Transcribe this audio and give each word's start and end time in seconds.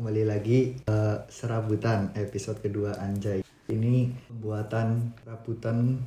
kembali 0.00 0.24
lagi 0.24 0.80
ke 0.80 1.28
serabutan 1.28 2.08
episode 2.16 2.56
kedua 2.64 2.96
Anjay. 3.04 3.44
Ini 3.68 4.08
pembuatan 4.32 5.12
serabutan 5.20 6.00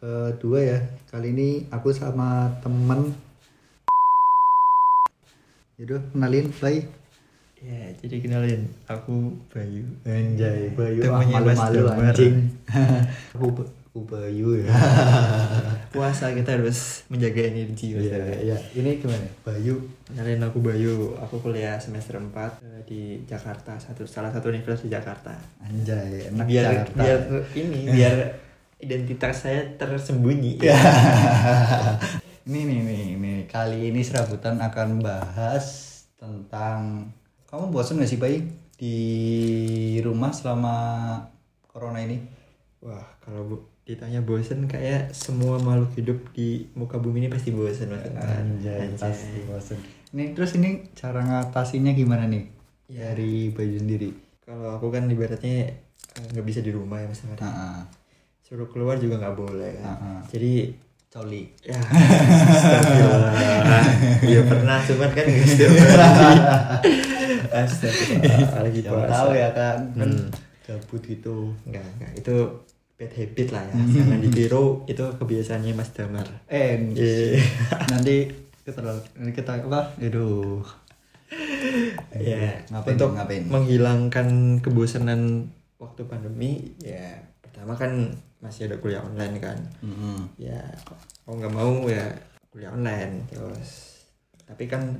kedua 0.00 0.64
ya. 0.64 0.80
Kali 1.12 1.28
ini 1.36 1.68
aku 1.68 1.92
sama 1.92 2.48
temen. 2.64 3.12
Yaudah, 5.76 6.00
kenalin, 6.16 6.48
bye. 6.56 6.88
Ya, 7.60 7.92
jadi 8.00 8.16
kenalin, 8.24 8.64
aku 8.88 9.36
Bayu. 9.52 9.92
Anjay, 10.08 10.72
Bayu 10.72 11.04
ah, 11.04 11.20
Temennya 11.20 11.40
Mas 11.44 11.60
malu-malu 11.60 12.00
anjing. 12.00 12.48
aku, 13.36 13.60
aku 13.60 13.98
Bayu 14.08 14.64
ya. 14.64 14.72
Puasa 15.94 16.34
kita 16.34 16.58
harus 16.58 17.06
menjaga 17.06 17.54
energi. 17.54 17.94
Iya, 17.94 18.42
iya. 18.42 18.58
Ini 18.74 18.98
gimana? 18.98 19.30
Bayu. 19.46 19.78
Kenalin 20.10 20.42
aku 20.42 20.58
Bayu, 20.58 21.14
aku 21.22 21.38
kuliah 21.38 21.78
semester 21.78 22.18
4 22.18 22.34
eh, 22.34 22.82
di 22.82 23.00
Jakarta, 23.22 23.78
satu 23.78 24.02
salah 24.02 24.34
satu 24.34 24.50
universitas 24.50 24.82
di 24.82 24.90
Jakarta. 24.90 25.30
Anjay, 25.62 26.34
enak 26.34 26.50
biar 26.50 26.64
Jakarta. 26.66 26.98
biar 26.98 27.20
ini 27.54 27.78
biar 27.94 28.16
identitas 28.82 29.46
saya 29.46 29.62
tersembunyi. 29.78 30.66
Ya. 30.66 30.74
ini 32.50 32.60
nih 32.66 32.78
nih 32.82 33.04
nih 33.14 33.38
kali 33.46 33.94
ini 33.94 34.02
serabutan 34.02 34.58
akan 34.58 34.98
bahas 34.98 35.94
tentang 36.18 37.08
kamu 37.46 37.70
bosan 37.70 38.02
gak 38.02 38.10
sih 38.10 38.18
bayi 38.18 38.42
di 38.74 38.98
rumah 40.02 40.34
selama 40.34 40.74
corona 41.70 42.02
ini? 42.02 42.18
Wah, 42.82 43.06
kalau 43.22 43.46
bu, 43.46 43.56
ditanya 43.84 44.20
bosen 44.20 44.64
kayak 44.64 45.12
semua 45.12 45.60
makhluk 45.60 45.92
hidup 45.94 46.18
di 46.32 46.64
muka 46.72 46.96
bumi 46.96 47.20
ini 47.20 47.28
pasti 47.28 47.52
bosen 47.52 47.92
Mas. 47.92 48.08
Anjay, 48.08 48.88
pasti 48.96 49.44
bosan. 49.44 49.76
Ini 50.10 50.32
terus 50.32 50.54
ini 50.54 50.88
cara 50.92 51.20
ngatasinya 51.20 51.92
gimana 51.92 52.24
nih? 52.24 52.48
Ya. 52.86 53.12
Dari 53.12 53.50
Bayu 53.50 53.76
sendiri. 53.76 54.08
Kalau 54.40 54.72
aku 54.72 54.88
kan 54.88 55.04
ibaratnya 55.04 55.68
eh, 56.14 56.24
nggak 56.32 56.44
bisa 56.44 56.60
di 56.60 56.70
rumah 56.70 56.96
ya 56.96 57.06
Mas. 57.06 57.20
Amar. 57.22 57.36
Heeh. 57.38 57.78
Suruh 58.40 58.68
keluar 58.68 58.96
juga 58.96 59.16
nggak 59.18 59.36
boleh 59.36 59.70
kan. 59.76 59.86
Heeh. 59.90 60.18
Jadi 60.30 60.52
Coli. 61.08 61.46
ya. 61.62 61.78
Iya 64.24 64.40
pernah 64.44 64.78
cuman 64.80 65.10
kan 65.12 65.24
nggak 65.24 65.46
hari. 65.46 66.36
Astagfirullah. 67.54 68.60
Lagi 68.60 68.80
Siapa 68.82 68.96
puasa. 68.98 69.12
tahu 69.14 69.30
ya 69.32 69.48
kan, 69.52 69.76
kan 69.94 70.10
Hmm. 70.10 70.26
gabut 70.64 71.02
gitu. 71.04 71.52
Enggak, 71.64 71.84
enggak. 71.94 72.12
Itu 72.18 72.34
bad 72.94 73.12
habit 73.12 73.48
lah 73.50 73.64
ya. 73.64 73.74
Jangan 73.74 74.18
ditiru 74.20 74.64
itu 74.84 75.04
kebiasaannya 75.14 75.72
Mas 75.72 75.90
Damar. 75.90 76.26
Eh, 76.46 76.78
Iya. 76.90 77.42
nanti 77.92 78.30
kita 78.60 78.80
nanti 78.80 79.32
kita 79.32 79.60
apa? 79.60 79.92
Aduh. 79.98 80.62
ya 82.14 82.62
Ngapain, 82.70 82.94
untuk 82.94 83.10
ngapain? 83.12 83.42
menghilangkan 83.44 84.28
kebosanan 84.60 85.50
waktu 85.76 86.06
pandemi 86.06 86.72
ya 86.78 87.10
pertama 87.40 87.74
kan 87.74 88.14
masih 88.38 88.70
ada 88.70 88.78
kuliah 88.78 89.02
online 89.02 89.36
kan 89.36 89.58
Mm-mm. 89.80 90.30
ya 90.36 90.62
mau 91.24 91.34
nggak 91.34 91.50
mau 91.50 91.72
ya 91.84 92.06
kuliah 92.48 92.70
online 92.70 93.26
terus 93.26 93.98
tapi 94.44 94.64
kan 94.64 94.94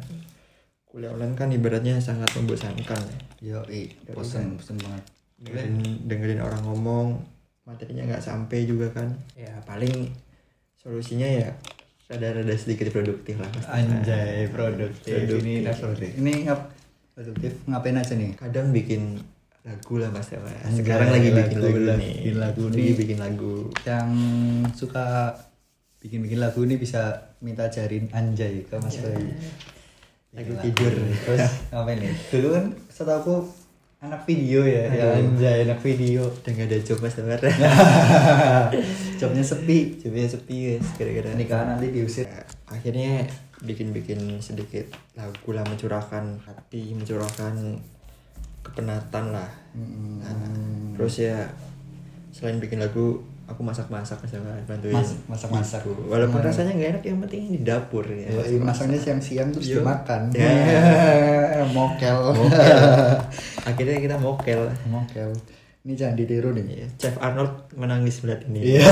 kuliah 0.85 1.13
online 1.13 1.35
kan 1.35 1.49
ibaratnya 1.49 2.01
sangat 2.01 2.35
membosankan 2.35 2.99
ya 3.39 3.55
Yo, 3.55 3.61
Dari 3.63 3.93
bosan, 4.11 4.57
bosan 4.57 4.81
banget. 4.81 5.05
dengerin, 5.37 5.75
dengerin 6.09 6.41
orang 6.41 6.63
ngomong 6.65 7.07
materinya 7.65 8.05
nggak 8.05 8.25
sampai 8.25 8.69
juga 8.69 8.93
kan 8.93 9.09
ya 9.33 9.53
paling 9.65 10.13
solusinya 10.77 11.25
ya 11.25 11.51
rada-rada 12.05 12.53
sedikit 12.61 12.93
produktif 12.93 13.41
lah 13.41 13.49
Mas. 13.57 13.65
Anjay, 13.65 14.53
produktif. 14.53 15.09
Produktif. 15.09 15.41
Ini 15.41 15.55
next 15.65 15.81
produktif. 15.81 16.11
Ini 16.21 16.33
ngap 16.45 16.61
produktif 17.17 17.53
ngapain 17.65 17.97
aja 17.97 18.15
nih? 18.15 18.31
kadang 18.37 18.69
bikin 18.75 19.23
lagu 19.65 19.97
lah 19.97 20.13
mas 20.13 20.29
ya 20.29 20.37
sekarang 20.77 21.09
lagi 21.09 21.33
bikin 21.33 21.57
lagu, 21.57 21.81
lagu, 21.81 21.97
nih 21.97 22.15
bikin 22.21 22.37
lagu 22.37 22.63
Lagi 22.69 22.77
nih. 22.77 22.95
bikin 23.01 23.19
lagu 23.19 23.55
Yang 23.89 24.11
suka 24.77 25.07
bikin-bikin 26.05 26.37
lagu 26.37 26.61
ini 26.69 26.77
bisa 26.77 27.33
minta 27.41 27.65
ajarin 27.65 28.13
anjay 28.13 28.61
ke 28.69 28.77
Mas 28.77 29.01
Bayu. 29.01 29.25
lagu 30.37 30.53
Bikin 30.53 30.69
tidur 30.69 30.93
Terus 31.25 31.49
ngapain 31.73 31.97
nih? 31.97 32.13
Dulu 32.29 32.49
kan 32.53 32.65
setahu 32.93 33.17
aku 33.25 33.35
anak 34.05 34.21
video 34.29 34.61
ya. 34.69 34.85
Ya 34.93 35.07
Aduh. 35.17 35.33
anjay, 35.33 35.59
anak 35.65 35.81
video. 35.81 36.23
udah 36.29 36.53
gak 36.53 36.69
ada 36.69 36.79
job 36.81 36.99
mas 37.01 37.17
Damar 37.17 37.41
Jobnya 39.21 39.45
sepi. 39.45 39.97
jobnya 39.97 40.29
sepi 40.29 40.57
guys 40.77 40.87
gara-gara 41.01 41.31
Nikahan 41.33 41.67
nanti 41.77 41.89
diusir. 41.91 42.29
Ya, 42.29 42.45
akhirnya 42.69 43.25
bikin-bikin 43.65 44.45
sedikit 44.45 44.85
lagu 45.17 45.57
lah 45.57 45.65
mencurahkan 45.65 46.37
hati 46.45 46.93
mencurahkan 46.93 47.81
kepenatan 48.61 49.25
lah 49.33 49.49
Mm-mm. 49.73 50.21
Nah, 50.21 50.37
terus 51.01 51.25
ya 51.25 51.49
selain 52.29 52.61
bikin 52.61 52.85
lagu 52.85 53.25
aku 53.45 53.61
masak-masak 53.61 54.17
misalnya 54.19 54.57
bantuin 54.65 54.93
Mas- 54.93 55.21
masak-masak. 55.27 55.83
ibu. 55.83 56.07
walaupun 56.07 56.39
Hmm. 56.39 56.47
rasanya 56.47 56.73
nggak 56.73 56.91
enak 56.91 57.05
yang 57.05 57.19
penting 57.21 57.43
di 57.47 57.61
dapur 57.61 58.05
ya 58.05 58.27
Ya, 58.27 58.43
ini 58.47 58.59
masaknya 58.59 58.97
siang-siang 58.97 59.49
terus 59.51 59.69
Yo. 59.69 59.79
dimakan. 59.79 60.33
Ya. 60.33 60.49
Mokel. 61.71 62.17
mokel 62.31 62.79
akhirnya 63.69 63.99
kita 63.99 64.17
mokel 64.17 64.61
Mokel. 64.87 65.31
Ini 65.83 65.93
jangan 65.95 66.17
ditiru 66.17 66.49
nih. 66.51 66.65
Iya, 66.75 66.89
Chef 66.97 67.17
Arnold 67.19 67.69
menangis 67.75 68.21
melihat 68.21 68.49
ini 68.49 68.61
Iya. 68.75 68.89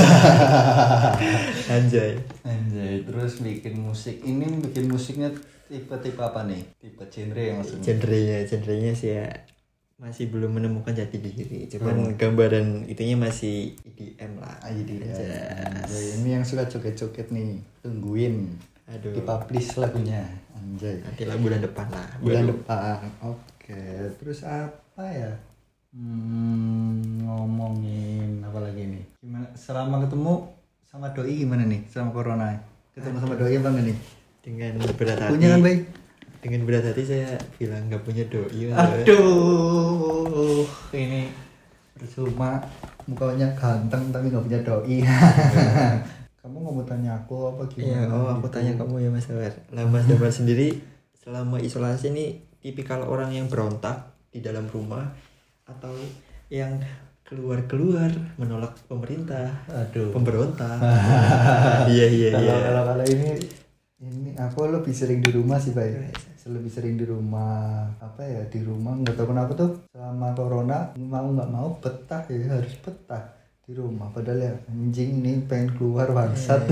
anjay 1.73 2.13
Anjay, 2.43 3.01
terus 3.01 3.39
bikin 3.39 3.75
musik. 3.79 4.19
Ini 4.19 4.45
bikin 4.61 4.85
musiknya 4.87 5.33
tipe-tipe 5.65 6.19
apa 6.19 6.45
nih? 6.45 6.61
Tipe 6.77 7.01
genre 7.03 7.41
yang 7.41 7.57
maksudnya? 7.57 7.83
genrenya 7.83 8.37
genrenya 8.45 8.93
sih 8.93 9.09
ya 9.11 9.25
masih 10.03 10.27
belum 10.27 10.59
menemukan 10.59 10.91
jati 10.91 11.15
diri 11.15 11.63
cuman 11.71 11.95
Oh. 11.95 12.11
gambaran 12.11 12.83
itunya 12.91 13.15
masih 13.15 13.71
EDM 13.87 14.35
lah. 14.35 14.59
Anjas. 14.59 15.15
Anjay, 15.15 16.05
ini 16.19 16.29
yang 16.35 16.43
suka 16.43 16.67
joget-joget 16.67 17.31
nih. 17.31 17.63
Tungguin. 17.79 18.51
aduh 18.83 19.15
Dipublish 19.15 19.79
lagunya. 19.79 20.27
Anjay. 20.59 20.99
nanti 20.99 21.23
lah 21.23 21.39
bulan 21.39 21.63
depan 21.63 21.87
lah 21.87 22.07
Bulan 22.19 22.43
Baru. 22.43 22.51
depan. 22.51 22.99
Oke. 23.23 23.79
Terus 24.19 24.43
apa 24.43 25.05
ya? 25.07 25.31
Hmm, 25.95 27.23
ngomongin 27.23 28.43
apa 28.43 28.59
lagi 28.59 28.83
nih? 28.83 29.03
Gimana 29.23 29.47
selama 29.55 30.03
ketemu 30.03 30.33
sama 30.83 31.07
doi 31.15 31.31
gimana 31.31 31.63
nih? 31.63 31.79
Selama 31.87 32.11
corona. 32.11 32.51
Ketemu 32.91 33.17
sama 33.23 33.39
doi 33.39 33.55
apa 33.55 33.71
nih? 33.71 33.97
dengan 34.43 34.75
berat 34.99 35.15
hati 35.23 35.31
Punya 35.31 35.55
kan, 35.55 35.63
Bay? 35.63 35.87
Dengan 36.43 36.67
berat 36.67 36.83
hati 36.83 37.03
saya 37.07 37.39
bilang 37.55 37.87
nggak 37.87 38.03
punya 38.03 38.27
doi. 38.27 38.67
Aduh, 38.69 40.67
ini 40.91 41.31
percuma 41.95 42.59
mukanya 43.07 43.47
ganteng 43.55 44.11
tapi 44.11 44.27
nggak 44.27 44.43
punya 44.43 44.59
doi. 44.59 44.97
Kamu 46.43 46.59
nggak 46.59 46.75
mau 46.75 46.83
tanya 46.83 47.15
aku 47.15 47.55
apa 47.55 47.63
Iya, 47.79 48.03
gimana? 48.03 48.19
oh 48.19 48.27
aku 48.35 48.51
gitu? 48.51 48.59
tanya 48.59 48.71
kamu 48.75 48.95
ya 48.99 49.09
Mas 49.09 49.31
Damar. 49.31 49.53
Lah 49.71 49.87
Mas 49.87 50.03
Damar 50.03 50.27
sendiri 50.27 50.75
selama 51.15 51.55
isolasi 51.55 52.11
ini 52.11 52.25
tipikal 52.59 52.99
orang 53.07 53.31
yang 53.31 53.47
berontak 53.47 54.11
di 54.27 54.43
dalam 54.43 54.67
rumah 54.67 55.07
atau 55.63 55.95
yang 56.51 56.83
keluar-keluar 57.23 58.11
menolak 58.35 58.75
pemerintah, 58.91 59.55
Aduh. 59.71 60.11
pemberontak. 60.11 60.83
iya 61.95 62.11
iya 62.11 62.29
iya. 62.35 62.55
kalau 62.59 62.91
kalau 62.91 63.05
ini 63.07 63.39
ini 64.03 64.35
aku 64.35 64.67
lebih 64.67 64.91
sering 64.91 65.23
di 65.23 65.31
rumah 65.31 65.55
sih 65.55 65.71
baik. 65.71 66.11
Lebih 66.43 66.71
sering 66.71 66.95
di 66.99 67.05
rumah 67.07 67.87
apa 68.03 68.23
ya 68.23 68.43
di 68.51 68.59
rumah. 68.63 68.99
Nggak 68.99 69.15
tahu 69.15 69.31
kenapa 69.31 69.51
tuh 69.55 69.71
selama 69.95 70.35
corona 70.35 70.77
mau 70.99 71.27
nggak 71.27 71.51
mau 71.51 71.79
betah 71.79 72.23
ya 72.27 72.59
harus 72.59 72.75
betah 72.83 73.23
di 73.63 73.71
rumah. 73.75 74.11
Padahal 74.11 74.39
ya 74.43 74.53
anjing 74.67 75.23
nih 75.23 75.43
pengen 75.47 75.75
keluar 75.79 76.11
bangsat. 76.11 76.67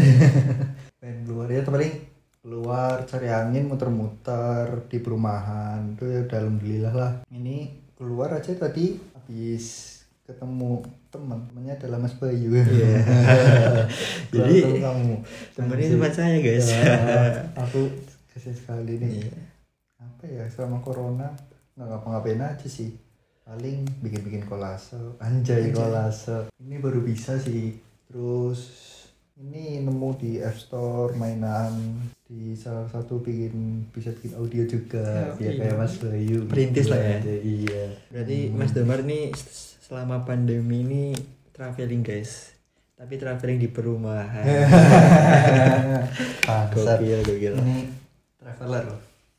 Pengen 1.02 1.20
keluar. 1.26 1.48
Ya 1.48 1.64
paling 1.64 1.94
keluar 2.42 3.06
cari 3.06 3.30
angin 3.32 3.70
muter-muter 3.70 4.86
di 4.92 4.98
perumahan. 5.00 5.96
Tuh 5.96 6.10
ya 6.10 6.22
alhamdulillah 6.28 6.94
lah. 6.94 7.12
Ini 7.32 7.72
keluar 7.96 8.34
aja 8.34 8.52
tadi 8.58 9.00
habis 9.14 9.98
ketemu 10.26 10.80
teman 11.12 11.44
temannya 11.50 11.74
adalah 11.76 12.00
Mas 12.00 12.16
Bayu. 12.16 12.56
Iya. 12.56 12.98
Jadi, 14.32 14.80
kamu. 14.80 15.16
Temennya 15.54 15.88
teman 15.92 16.12
saya 16.14 16.38
guys. 16.40 16.72
Ya, 16.72 16.96
aku 17.62 17.92
kasihan 18.32 18.56
sekali 18.56 18.96
nih. 18.98 19.28
Iya. 19.28 19.51
Apa 20.22 20.26
ya 20.28 20.44
selama 20.46 20.78
corona 20.80 21.34
nggak 21.74 21.88
ngapa-ngapain 21.88 22.40
aja 22.40 22.68
sih 22.70 22.94
paling 23.42 23.82
bikin-bikin 24.00 24.46
kolase 24.46 24.94
anjay 25.18 25.66
Anjay. 25.66 25.74
kolase 25.74 26.38
ini 26.60 26.76
baru 26.78 27.02
bisa 27.02 27.36
sih 27.36 27.74
terus 28.06 28.60
ini 29.34 29.82
nemu 29.82 30.10
di 30.16 30.38
App 30.38 30.54
Store 30.54 31.10
mainan 31.16 31.98
di 32.24 32.54
salah 32.54 32.86
satu 32.86 33.18
bikin 33.18 33.82
bisa 33.90 34.14
bikin 34.14 34.36
audio 34.36 34.62
juga 34.64 35.02
Ya, 35.02 35.34
dia 35.34 35.48
iya. 35.48 35.58
kayak 35.60 35.76
Mas 35.76 35.94
Bayu 35.98 36.38
Perintis 36.46 36.86
gitu 36.86 36.92
lah 36.94 37.00
ya. 37.02 37.18
aja, 37.18 37.34
iya 37.42 37.84
Berarti 38.08 38.38
Hmm. 38.46 38.56
Mas 38.56 38.72
Damar 38.72 39.00
nih 39.02 39.24
selama 39.82 40.22
pandemi 40.22 40.78
ini 40.80 41.04
traveling 41.52 42.00
guys. 42.00 42.54
Tapi 42.94 43.18
traveling 43.18 43.58
di 43.58 43.68
perumahan. 43.68 44.46
Gokil 46.72 47.20
gokil. 47.26 47.54
ini 47.58 47.90
traveler 48.38 48.86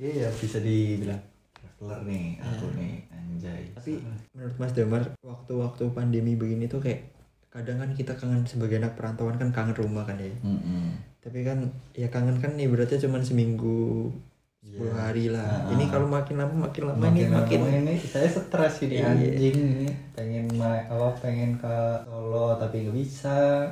iya 0.03 0.29
bisa 0.33 0.59
dibilang. 0.59 1.23
Traveler 1.55 2.01
nih 2.05 2.27
aku 2.39 2.67
nih 2.75 2.95
anjay. 3.09 3.63
Tapi 3.73 3.93
menurut 4.33 4.57
Mas 4.57 4.73
Damar 4.73 5.03
waktu-waktu 5.21 5.85
pandemi 5.91 6.35
begini 6.35 6.67
tuh 6.67 6.79
kayak 6.79 7.07
kadang 7.47 7.79
kan 7.79 7.91
kita 7.93 8.13
kangen 8.13 8.43
sebagai 8.43 8.81
anak 8.81 8.97
perantauan 8.97 9.37
kan 9.37 9.51
kangen 9.51 9.77
rumah 9.77 10.03
kan 10.03 10.17
ya. 10.17 10.33
Mm-mm. 10.43 10.99
tapi 11.23 11.47
kan 11.47 11.63
ya 11.95 12.11
kangen 12.11 12.35
kan 12.43 12.59
nih 12.59 12.67
berarti 12.67 12.99
cuma 12.99 13.23
seminggu 13.23 14.11
sepuluh 14.59 14.91
Iya. 14.91 14.99
hari 14.99 15.25
lah. 15.31 15.47
Ah. 15.47 15.71
ini 15.71 15.85
kalau 15.87 16.07
makin 16.07 16.35
lama 16.35 16.67
makin 16.67 16.83
lama 16.89 16.99
makin 16.99 17.15
ini 17.15 17.31
makin 17.31 17.59
lama 17.63 17.79
ini 17.79 17.95
saya 17.99 18.27
stres 18.27 18.83
ini 18.83 18.99
Iya. 18.99 19.07
anjing 19.07 19.55
ini. 19.55 19.89
Pengen 20.15 20.47
apa 20.59 21.15
pengen 21.19 21.55
ke 21.55 21.77
Solo 22.03 22.59
tapi 22.59 22.83
nggak 22.83 22.97
bisa. 22.97 23.71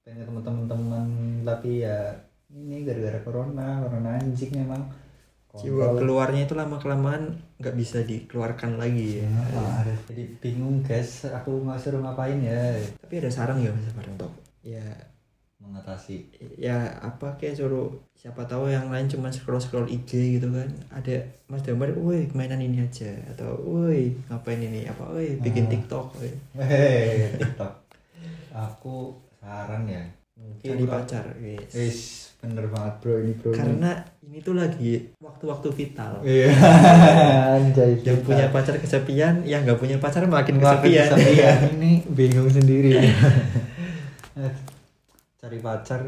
Pengen 0.00 0.24
ketemu 0.24 0.40
teman-teman 0.40 1.06
tapi 1.44 1.84
ya 1.84 1.98
ini 2.48 2.84
gara-gara 2.84 3.20
corona 3.20 3.82
corona 3.82 4.16
anjing 4.16 4.52
emang 4.56 4.80
jiwa. 5.54 5.96
keluarnya 5.96 6.44
itu 6.44 6.52
lama 6.52 6.76
kelamaan 6.76 7.32
nggak 7.56 7.72
bisa 7.74 8.02
dikeluarkan 8.02 8.76
lagi 8.76 9.20
ya. 9.20 9.28
Ah, 9.50 9.80
ada- 9.80 10.04
jadi 10.06 10.28
bingung 10.38 10.82
guys 10.82 11.24
aku 11.24 11.62
nggak 11.62 11.78
suruh 11.78 11.98
ngapain 11.98 12.36
ya. 12.38 12.76
Tapi 12.98 13.14
ada 13.16 13.28
saran 13.28 13.58
nggak 13.58 13.72
Mas 13.72 13.86
Damar 13.86 14.06
untuk 14.08 14.32
ya. 14.60 14.84
mengatasi. 15.58 16.22
Ya 16.54 16.76
apa 16.98 17.34
kayak 17.34 17.56
suruh 17.56 17.90
siapa 18.14 18.44
tahu 18.44 18.68
yang 18.68 18.88
lain 18.88 19.04
cuma 19.04 19.26
scroll 19.28 19.58
scroll 19.58 19.84
IG 19.86 20.38
gitu 20.38 20.48
kan. 20.48 20.68
Ada 20.88 21.18
Mas 21.46 21.60
Damar, 21.60 21.90
woi 21.92 22.30
mainan 22.30 22.58
ini 22.58 22.78
aja. 22.78 23.10
Atau 23.26 23.58
woi 23.58 24.14
ngapain 24.28 24.56
ini? 24.56 24.84
Apa 24.84 25.10
woi 25.10 25.34
bikin 25.36 25.66
Ah. 25.66 25.70
TikTok. 25.70 26.06
Woi. 26.14 26.30
TikTok. 27.34 27.72
Aku 28.50 29.18
saran 29.34 29.84
ya 29.84 30.02
mungkin 30.34 30.70
cari 30.70 30.84
pacar 30.86 31.24
guys 31.34 32.27
bener 32.38 32.70
banget 32.70 32.94
bro 33.02 33.14
ini 33.18 33.32
bro 33.34 33.50
karena 33.50 33.90
ini 34.28 34.44
tuh 34.44 34.60
lagi 34.60 35.08
waktu-waktu 35.24 35.68
vital. 35.72 36.20
Iya. 36.20 36.52
Anjay 37.56 37.96
yang 38.04 38.20
punya 38.20 38.52
pacar 38.52 38.76
kesepian 38.76 39.40
yang 39.48 39.64
nggak 39.64 39.80
punya 39.80 39.96
pacar 39.96 40.28
makin 40.28 40.60
Makin 40.60 40.84
kesepian. 40.84 41.08
kesepian. 41.16 41.58
ini 41.80 41.92
bingung 42.12 42.44
sendiri. 42.52 43.08
Cari 45.40 45.58
pacar. 45.64 46.04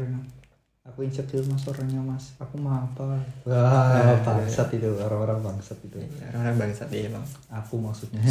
Aku 0.81 1.05
insecure 1.05 1.45
mas 1.49 1.65
orangnya 1.65 2.01
mas. 2.01 2.37
Aku 2.37 2.61
mau 2.61 2.73
apa 2.73 3.21
wah 3.45 4.17
bangsat 4.21 4.69
itu 4.77 4.89
orang-orang 5.01 5.41
bangsat 5.41 5.77
itu. 5.81 5.97
Orang 6.33 6.57
bangsat 6.61 6.89
ya 6.93 7.09
emang. 7.09 7.25
Aku 7.49 7.81
maksudnya. 7.81 8.21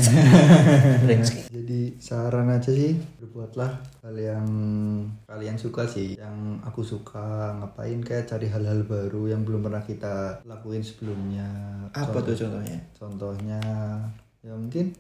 Jadi 1.51 1.99
saran 1.99 2.47
aja 2.47 2.71
sih 2.71 2.95
berbuatlah 3.31 3.71
hal 4.03 4.17
yang 4.19 4.47
kalian 5.25 5.55
suka 5.55 5.87
sih. 5.87 6.19
Yang 6.19 6.39
aku 6.67 6.83
suka 6.83 7.55
ngapain 7.57 8.03
kayak 8.03 8.27
cari 8.27 8.51
hal-hal 8.51 8.83
baru 8.83 9.31
yang 9.31 9.47
belum 9.47 9.63
pernah 9.63 9.81
kita 9.81 10.43
lakuin 10.43 10.83
sebelumnya. 10.83 11.47
Apa 11.95 12.11
Contoh- 12.19 12.35
tuh 12.35 12.37
contohnya? 12.43 12.79
contohnya 12.93 13.61
ya 14.41 14.53
mungkin 14.53 14.91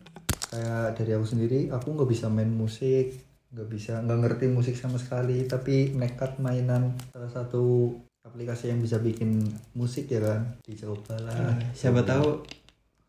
kayak 0.46 0.94
dari 0.94 1.10
aku 1.10 1.26
sendiri 1.26 1.58
aku 1.68 1.90
nggak 1.90 2.06
bisa 2.06 2.28
main 2.28 2.50
musik 2.50 3.18
nggak 3.50 3.66
bisa 3.66 3.98
nggak 3.98 4.20
ngerti 4.20 4.46
musik 4.46 4.76
sama 4.76 4.94
sekali 4.94 5.48
tapi 5.48 5.96
nekat 5.96 6.36
mainan 6.38 6.92
salah 7.08 7.26
satu 7.26 7.96
aplikasi 8.20 8.68
yang 8.68 8.78
bisa 8.78 9.00
bikin 9.00 9.40
musik 9.72 10.06
ya 10.06 10.20
kan 10.20 10.60
dicoba 10.60 11.16
lah 11.24 11.56
siapa 11.72 12.04
tahu 12.04 12.44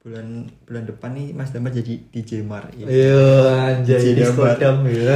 bulan 0.01 0.49
bulan 0.65 0.83
depan 0.89 1.13
nih 1.13 1.27
Mas 1.37 1.53
Damar 1.53 1.69
jadi 1.69 1.93
DJ 2.09 2.41
Mar 2.41 2.65
ya. 2.73 2.89
Iya 2.89 3.25
anjay 3.77 4.17
gambar. 4.17 4.57
Skodam 4.57 4.77
ya. 4.89 5.15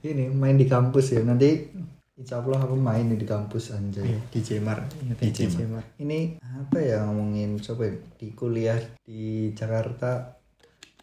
Ini 0.00 0.32
main 0.32 0.56
di 0.56 0.64
kampus 0.64 1.12
ya. 1.12 1.20
Nanti 1.20 1.68
insya 2.16 2.40
Allah 2.40 2.64
aku 2.64 2.74
main 2.74 3.04
di 3.12 3.26
kampus 3.28 3.76
anjay. 3.76 4.08
Iya, 4.08 4.20
DJ 4.32 4.48
Mar 4.64 4.80
ya, 5.04 5.12
DJ 5.20 5.38
DJ 5.52 5.68
Mar 5.68 5.84
Ini 6.00 6.40
apa 6.40 6.78
ya 6.80 7.04
ngomongin 7.04 7.60
coba 7.60 7.86
ya, 7.86 7.94
di 8.16 8.28
kuliah 8.32 8.80
di 9.04 9.52
Jakarta 9.52 10.34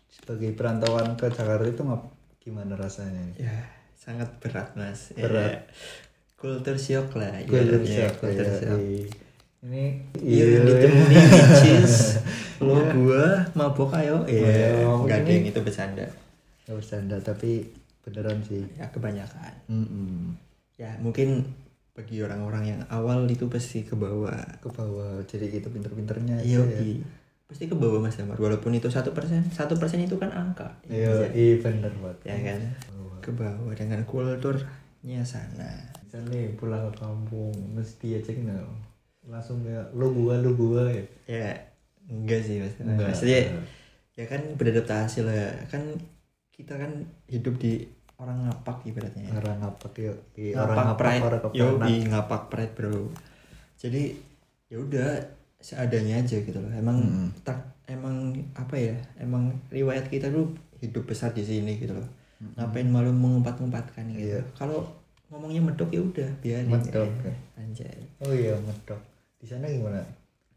sebagai 0.09 0.49
perantauan 0.57 1.13
ke 1.13 1.29
Jakarta 1.29 1.69
itu 1.69 1.85
ngap, 1.85 2.09
gimana 2.41 2.73
rasanya? 2.73 3.21
ya 3.37 3.53
sangat 3.93 4.37
berat 4.41 4.73
Mas 4.77 5.13
Berat. 5.13 5.49
ya. 5.49 5.59
culture 6.37 6.77
shock 6.77 7.13
lah 7.17 7.41
Culture 7.45 7.81
ibaratnya, 7.81 7.97
shock, 8.09 8.13
culture 8.21 8.45
ya. 8.45 8.57
shock. 8.61 8.79
Ini 9.65 9.85
Iya, 10.15 10.61
ditemui 10.61 11.09
bitches. 11.09 12.21
Lo 12.61 12.77
gua 12.93 13.41
mabok 13.51 13.91
ayo. 13.97 14.21
Iya, 14.29 14.85
Ayo, 14.85 15.01
enggak 15.03 15.25
ada 15.25 15.31
yang 15.31 15.45
itu 15.49 15.59
bercanda. 15.59 16.05
nggak 16.65 16.75
bercanda 16.77 17.17
tapi 17.19 17.65
beneran 18.01 18.39
sih. 18.41 18.61
Ya 18.77 18.85
kebanyakan. 18.89 19.53
Mm-mm. 19.67 20.33
Ya, 20.77 20.93
mungkin 21.01 21.45
bagi 21.93 22.19
orang-orang 22.21 22.63
yang 22.67 22.81
awal 22.89 23.25
itu 23.25 23.47
pasti 23.47 23.81
ke 23.81 23.93
bawah. 23.93 24.37
Ke 24.59 24.69
bawah 24.69 25.21
jadi 25.25 25.49
gitu 25.49 25.69
pinter-pinternya 25.69 26.41
Iya, 26.41 26.61
ya. 26.61 26.81
pasti 27.45 27.65
ke 27.65 27.73
bawah 27.73 28.01
Mas 28.01 28.17
Damar. 28.17 28.37
Walaupun 28.37 28.73
itu 28.73 28.89
satu 28.89 29.13
persen, 29.13 29.45
satu 29.49 29.77
persen 29.77 30.01
itu 30.01 30.17
kan 30.17 30.29
angka. 30.29 30.67
Iya, 30.85 31.29
iya 31.31 31.57
bener 31.57 31.89
banget. 31.97 32.17
Ya 32.25 32.37
kan? 32.53 32.59
Ke 33.21 33.29
bawah 33.33 33.73
dengan 33.73 34.01
kulturnya 34.05 35.21
sana. 35.21 35.89
misalnya 36.05 36.47
pulang 36.55 36.79
ke 36.89 37.01
kampung 37.01 37.51
mesti 37.73 38.15
aja 38.15 38.31
no. 38.39 38.61
Langsung 39.25 39.61
ya 39.61 39.81
lu 39.91 40.11
gua 40.11 40.37
lu 40.37 40.53
gua 40.53 40.85
ya 40.87 41.03
Ya, 41.25 41.49
enggak 42.05 42.41
sih 42.41 42.61
Mas. 42.61 42.77
Enggak. 42.77 43.09
Maksudnya 43.09 43.41
ya 44.13 44.25
kan 44.25 44.41
beradaptasi 44.53 45.25
lah. 45.25 45.49
Kan 45.67 45.97
kita 46.49 46.77
kan 46.77 46.91
hidup 47.27 47.57
di 47.57 47.83
orang 48.15 48.47
ngapak 48.47 48.79
ibaratnya. 48.85 49.27
orang 49.33 49.59
ngapak 49.59 49.91
ya 49.93 50.13
di 50.31 50.55
orang 50.55 50.71
ngapak 50.71 50.95
pride 50.95 51.23
orang 51.25 51.41
yo 51.51 51.65
kepenak 51.75 52.07
ngapak 52.07 52.41
pride 52.47 52.73
bro 52.73 53.11
jadi 53.75 54.03
ya 54.71 54.77
udah 54.79 55.09
seadanya 55.59 56.23
aja 56.23 56.39
gitu 56.39 56.55
loh 56.55 56.71
emang 56.71 56.95
Mm-mm. 56.95 57.27
tak 57.43 57.59
emang 57.91 58.31
apa 58.55 58.71
ya 58.79 58.95
emang 59.19 59.51
riwayat 59.67 60.07
kita 60.07 60.31
dulu 60.31 60.55
hidup 60.79 61.03
besar 61.03 61.35
di 61.35 61.43
sini 61.43 61.75
gitu 61.75 61.91
loh 61.91 62.07
ngapain 62.55 62.87
malu 62.87 63.11
mengumpat-ngumpatkan 63.11 64.07
gitu 64.15 64.39
Iya. 64.39 64.41
kalau 64.55 64.87
ngomongnya 65.27 65.59
medok 65.59 65.91
ya 65.91 65.99
udah 65.99 66.29
biarin 66.39 66.71
Medok, 66.71 67.11
ya. 67.19 67.27
ya. 67.27 67.33
anjay 67.59 67.99
oh 68.23 68.31
iya 68.31 68.55
medok 68.63 69.01
di 69.45 69.53
sana 69.53 69.69
gimana? 69.69 70.01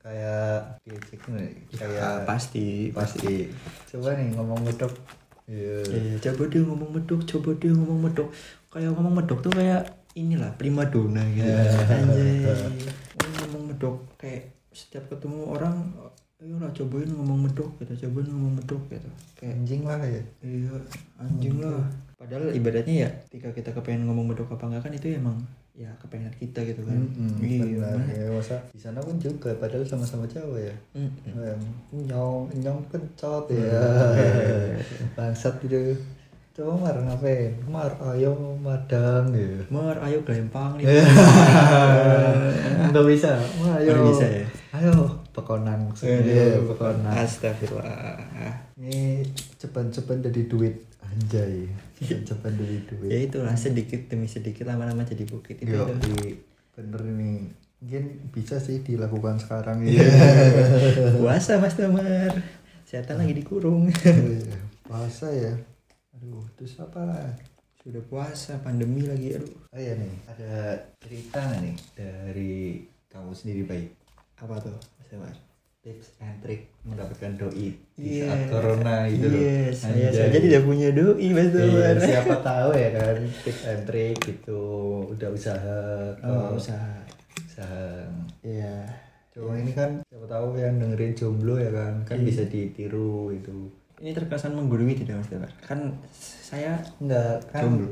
Kayak 0.01 0.81
diecek 0.89 1.21
nih 1.29 1.53
ya, 1.77 1.85
kayak 1.85 2.25
pasti 2.25 2.89
pasti. 2.89 3.53
coba 3.93 4.17
nih 4.17 4.33
ngomong 4.33 4.65
medok. 4.65 4.97
Iya. 5.45 5.85
Eh, 5.93 6.17
coba 6.17 6.49
dia 6.49 6.65
ngomong 6.65 6.97
medok 6.97 7.21
coba 7.29 7.53
dia 7.61 7.69
ngomong 7.77 8.09
medok. 8.09 8.33
Kayak 8.73 8.97
ngomong 8.97 9.15
medok 9.21 9.45
tuh 9.45 9.53
kayak 9.53 9.93
inilah 10.17 10.49
prima 10.57 10.89
dona 10.89 11.21
gitu. 11.37 11.45
Anjay. 11.53 12.49
Oh, 12.49 13.29
ngomong 13.45 13.77
medok 13.77 13.97
kayak 14.17 14.57
setiap 14.73 15.05
ketemu 15.13 15.53
orang 15.53 15.93
ayo 16.41 16.57
lah 16.57 16.73
cobain 16.73 17.13
ngomong 17.13 17.45
medok 17.45 17.69
gitu. 17.85 18.09
Cobain 18.09 18.33
ngomong 18.33 18.57
medok 18.57 18.81
gitu. 18.89 19.11
Kayak 19.37 19.53
anjing 19.61 19.83
lah 19.85 20.01
ya. 20.01 20.23
Iya 20.41 20.77
anjing 21.21 21.61
lah. 21.61 21.85
Padahal 22.17 22.57
ibaratnya 22.57 22.95
ya 23.05 23.11
ketika 23.29 23.53
kita 23.53 23.71
kepengen 23.77 24.09
ngomong 24.09 24.33
medok 24.33 24.49
apa 24.57 24.65
enggak 24.65 24.89
kan 24.89 24.97
itu 24.97 25.13
emang 25.13 25.37
ya 25.79 25.87
kepengen 26.03 26.35
kita 26.35 26.59
gitu 26.67 26.83
kan. 26.83 26.99
Mm-mm, 26.99 27.39
iya 27.39 27.63
benar 27.79 28.03
ya 28.11 28.27
masa 28.35 28.59
di 28.75 28.83
sana 28.83 28.99
pun 28.99 29.15
juga 29.15 29.55
padahal 29.55 29.87
sama-sama 29.87 30.27
Jawa 30.27 30.59
ya. 30.59 30.75
Mm-mm. 30.99 31.39
Em, 31.39 31.63
nyong 32.03 32.51
nyong 32.59 32.83
kencot 32.91 33.47
ya. 33.55 33.79
Bangsat 35.17 35.63
itu. 35.63 35.95
Coba 36.59 36.91
mar 36.91 36.97
ngapain? 36.99 37.55
Mar 37.71 37.95
ayo 38.11 38.35
madang 38.59 39.31
ya. 39.31 39.63
Mar, 39.71 39.95
ayo 40.03 40.19
gelempang 40.27 40.75
nih. 40.75 40.91
nggak 42.91 43.07
bisa? 43.07 43.39
Mar 43.63 43.79
ayo. 43.79 44.11
Bisa 44.11 44.27
ya? 44.27 44.43
ayo 44.75 44.93
pekonan 45.33 45.89
iya 46.03 46.61
pekonan. 46.61 47.15
Astagfirullah. 47.15 48.19
ini 48.79 49.23
cepat-cepat 49.59 50.31
jadi 50.31 50.43
duit 50.51 50.88
anjay 51.19 51.67
cepat 51.99 52.53
jadi 52.53 52.79
duit 52.87 53.09
Ya 53.09 53.19
itulah 53.21 53.55
sedikit 53.55 54.07
demi 54.07 54.25
sedikit 54.25 54.65
lama-lama 54.65 55.03
jadi 55.03 55.25
bukit 55.25 55.59
itu. 55.59 55.67
Yo, 55.69 55.91
itu. 55.91 56.11
i- 56.25 56.39
bener 56.73 57.03
ini 57.03 57.51
mungkin 57.79 58.05
bisa 58.29 58.57
sih 58.57 58.79
dilakukan 58.81 59.37
sekarang 59.37 59.83
ya 59.83 59.99
Puasa 61.19 61.59
Mas 61.59 61.75
Damar. 61.75 62.31
Setan 62.83 63.19
lagi 63.19 63.35
dikurung. 63.35 63.91
Iya, 64.01 64.57
puasa 64.85 65.29
ya 65.29 65.53
aduh 66.11 66.43
terus 66.55 66.79
apa 66.79 67.05
lah 67.05 67.29
Sudah 67.79 68.01
puasa, 68.03 68.59
pandemi 68.59 69.03
lagi 69.03 69.35
aduh. 69.35 69.53
oh 69.69 69.77
iya 69.77 69.95
nih 69.95 70.15
ada 70.27 70.53
cerita 70.99 71.39
nggak 71.41 71.61
nih 71.61 71.77
dari 71.93 72.55
kamu 73.07 73.31
sendiri 73.31 73.63
baik 73.65 73.91
Apa 74.37 74.59
tuh 74.59 74.75
Mas 74.97 75.09
Damar? 75.09 75.35
Tips 75.89 76.21
and 76.21 76.37
trick 76.39 76.69
mendapatkan 76.83 77.33
doi 77.35 77.73
di 77.95 78.21
Iya. 78.21 78.29
saat 78.29 78.43
corona 78.47 79.09
gitu 79.09 79.25
loh 79.27 79.41
Iya, 79.41 79.73
saya 79.73 80.09
saja 80.11 80.37
tidak 80.37 80.63
punya 80.63 80.89
doi 80.93 81.27
Mas 81.31 81.49
Iya, 81.49 81.65
Damar. 81.65 81.97
siapa 82.13 82.35
tahu 82.39 82.71
ya 82.75 82.91
kan 82.93 83.17
tips 83.41 83.63
and 83.65 83.83
trick 83.85 84.17
gitu 84.21 84.63
udah 85.09 85.29
usaha 85.31 85.81
Oh, 86.21 86.53
usaha. 86.53 86.93
usaha 87.39 88.05
Iya. 88.41 88.85
Cuma 89.31 89.57
ini 89.57 89.73
kan 89.73 90.05
siapa 90.05 90.27
tahu 90.27 90.55
yang 90.55 90.77
dengerin 90.77 91.13
jomblo 91.13 91.57
ya 91.57 91.71
kan 91.71 92.05
kan 92.05 92.17
Iya. 92.17 92.27
bisa 92.27 92.43
ditiru 92.45 93.33
itu 93.33 93.73
Ini 93.97 94.13
terkesan 94.13 94.53
menggurui 94.53 94.93
tidak 94.93 95.19
Mas 95.19 95.27
Damar? 95.27 95.51
Kan 95.59 95.97
saya 96.13 96.77
enggak 96.99 97.41
kan 97.49 97.65
Jomblo. 97.65 97.89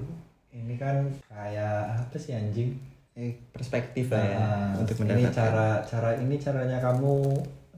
ini 0.53 0.77
kan 0.77 1.01
kayak 1.27 1.77
apa 1.99 2.17
sih 2.17 2.33
anjing 2.33 2.77
eh, 3.13 3.33
perspektif 3.49 4.09
lah 4.09 4.21
ya 4.21 4.37
Nah, 4.37 4.71
untuk 4.77 4.93
ini 4.95 5.03
mendapatkan 5.25 5.33
cara 5.33 5.69
cara 5.83 6.11
ini 6.15 6.37
caranya 6.37 6.77
kamu 6.79 7.17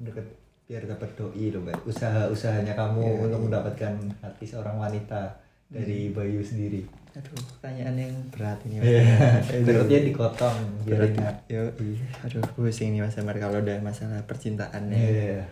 deket 0.01 0.27
biar 0.65 0.85
dapat 0.85 1.11
doi 1.15 1.49
loh 1.49 1.63
Mbak. 1.63 1.85
Usaha-usahanya 1.85 2.73
kamu 2.73 3.01
Iya, 3.01 3.21
untuk 3.23 3.41
iya. 3.41 3.47
mendapatkan 3.47 3.93
hati 4.21 4.45
seorang 4.45 4.77
wanita 4.77 5.21
dari 5.67 6.11
Bayu 6.11 6.41
sendiri. 6.41 6.85
aduh 7.11 7.35
pertanyaan 7.51 7.97
yang 7.99 8.15
berat 8.31 8.61
ini 8.63 8.79
Iya. 8.79 9.03
Aduh. 9.43 9.65
Perutnya 9.67 10.01
dikotong 10.03 10.57
berat 10.87 11.11
iya. 11.45 11.67
aduh 12.23 12.43
pusing 12.55 12.95
nih 12.95 13.03
mas 13.03 13.13
Damar 13.13 13.35
kalau 13.37 13.59
udah 13.59 13.75
masalah 13.81 14.23
percintaan 14.23 14.87
ya 14.87 14.97
Iya. 14.97 15.43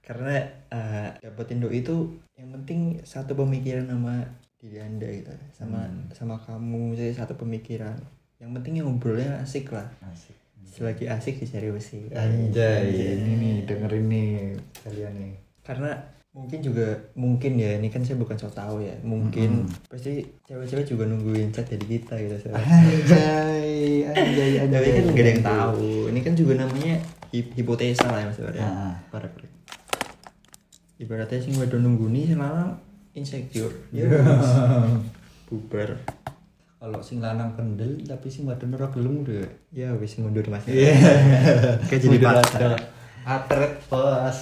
karena 0.00 0.38
eh, 0.70 1.08
dapetin 1.18 1.58
doi 1.58 1.82
itu 1.82 1.96
yang 2.32 2.54
penting 2.54 3.02
satu 3.02 3.34
pemikiran 3.34 3.84
sama 3.86 4.22
diri 4.56 4.78
anda 4.78 5.08
gitu 5.08 5.32
sama 5.50 5.82
Hmm. 5.82 6.06
sama 6.10 6.36
kamu 6.38 6.94
jadi 6.94 7.12
satu 7.16 7.34
pemikiran 7.34 7.96
yang 8.38 8.52
penting 8.52 8.78
yang 8.78 8.86
ngobrolnya 8.86 9.40
asik 9.40 9.68
lah 9.70 9.90
Asik. 10.06 10.36
Selagi 10.66 11.04
asik 11.06 11.38
diseriusi 11.38 12.08
Anjay, 12.10 12.88
ini 13.16 13.32
nih 13.34 13.54
dengerin 13.64 14.06
nih 14.06 14.30
kalian 14.78 15.14
nih. 15.14 15.34
karena 15.60 15.90
mungkin 16.30 16.62
juga 16.62 16.86
mungkin 17.12 17.52
ya 17.54 17.74
ini 17.74 17.88
kan 17.88 18.00
saya 18.00 18.14
bukan 18.14 18.34
so 18.34 18.46
tahu 18.48 18.80
ya. 18.80 18.94
Mungkin 19.02 19.66
pasti 19.86 20.22
cewek-cewek 20.44 20.86
juga 20.86 21.04
nungguin 21.04 21.50
chat 21.50 21.66
dari 21.66 21.86
kita 21.90 22.14
gitu 22.16 22.36
saya 22.40 22.54
Anjay, 22.54 24.06
anjay, 24.06 24.52
anjay. 24.58 24.70
tapi 24.70 24.88
kan 24.92 25.04
gak 25.08 25.18
ada 25.18 25.30
yang 25.32 25.42
tahu. 25.44 25.86
Ini 26.06 26.20
kan 26.20 26.34
juga 26.34 26.52
namanya 26.56 26.94
hip- 27.30 27.50
hipotesa 27.52 28.06
lah 28.06 28.20
ya 28.20 28.30
mas 28.30 28.38
Bar, 28.38 28.52
ya. 28.52 28.62
Ah, 28.62 28.94
korek, 29.10 29.30
korek. 29.32 29.52
ibaratnya 30.96 31.38
sih 31.38 31.50
gue 31.50 31.66
nunggu 31.66 32.06
nih 32.06 32.36
lanang 32.36 32.78
insecure. 33.12 33.74
Ya 33.90 34.06
Iya. 34.06 34.22
bubar 35.46 35.98
Kalau 36.80 36.98
sing 36.98 37.20
lanang 37.20 37.52
kendel 37.52 38.00
tapi 38.02 38.26
sing 38.26 38.42
wadon 38.42 38.72
ora 38.72 38.88
gelem 38.88 39.20
udah. 39.20 39.44
ya 39.70 39.92
wis 39.94 40.16
mundur 40.16 40.42
mas 40.46 40.64
Iya. 40.64 40.96
kayak 41.86 42.00
jadi 42.00 42.16
paksa 42.18 42.56
ada. 42.58 42.68
Atret 43.22 43.84
bos. 43.86 44.38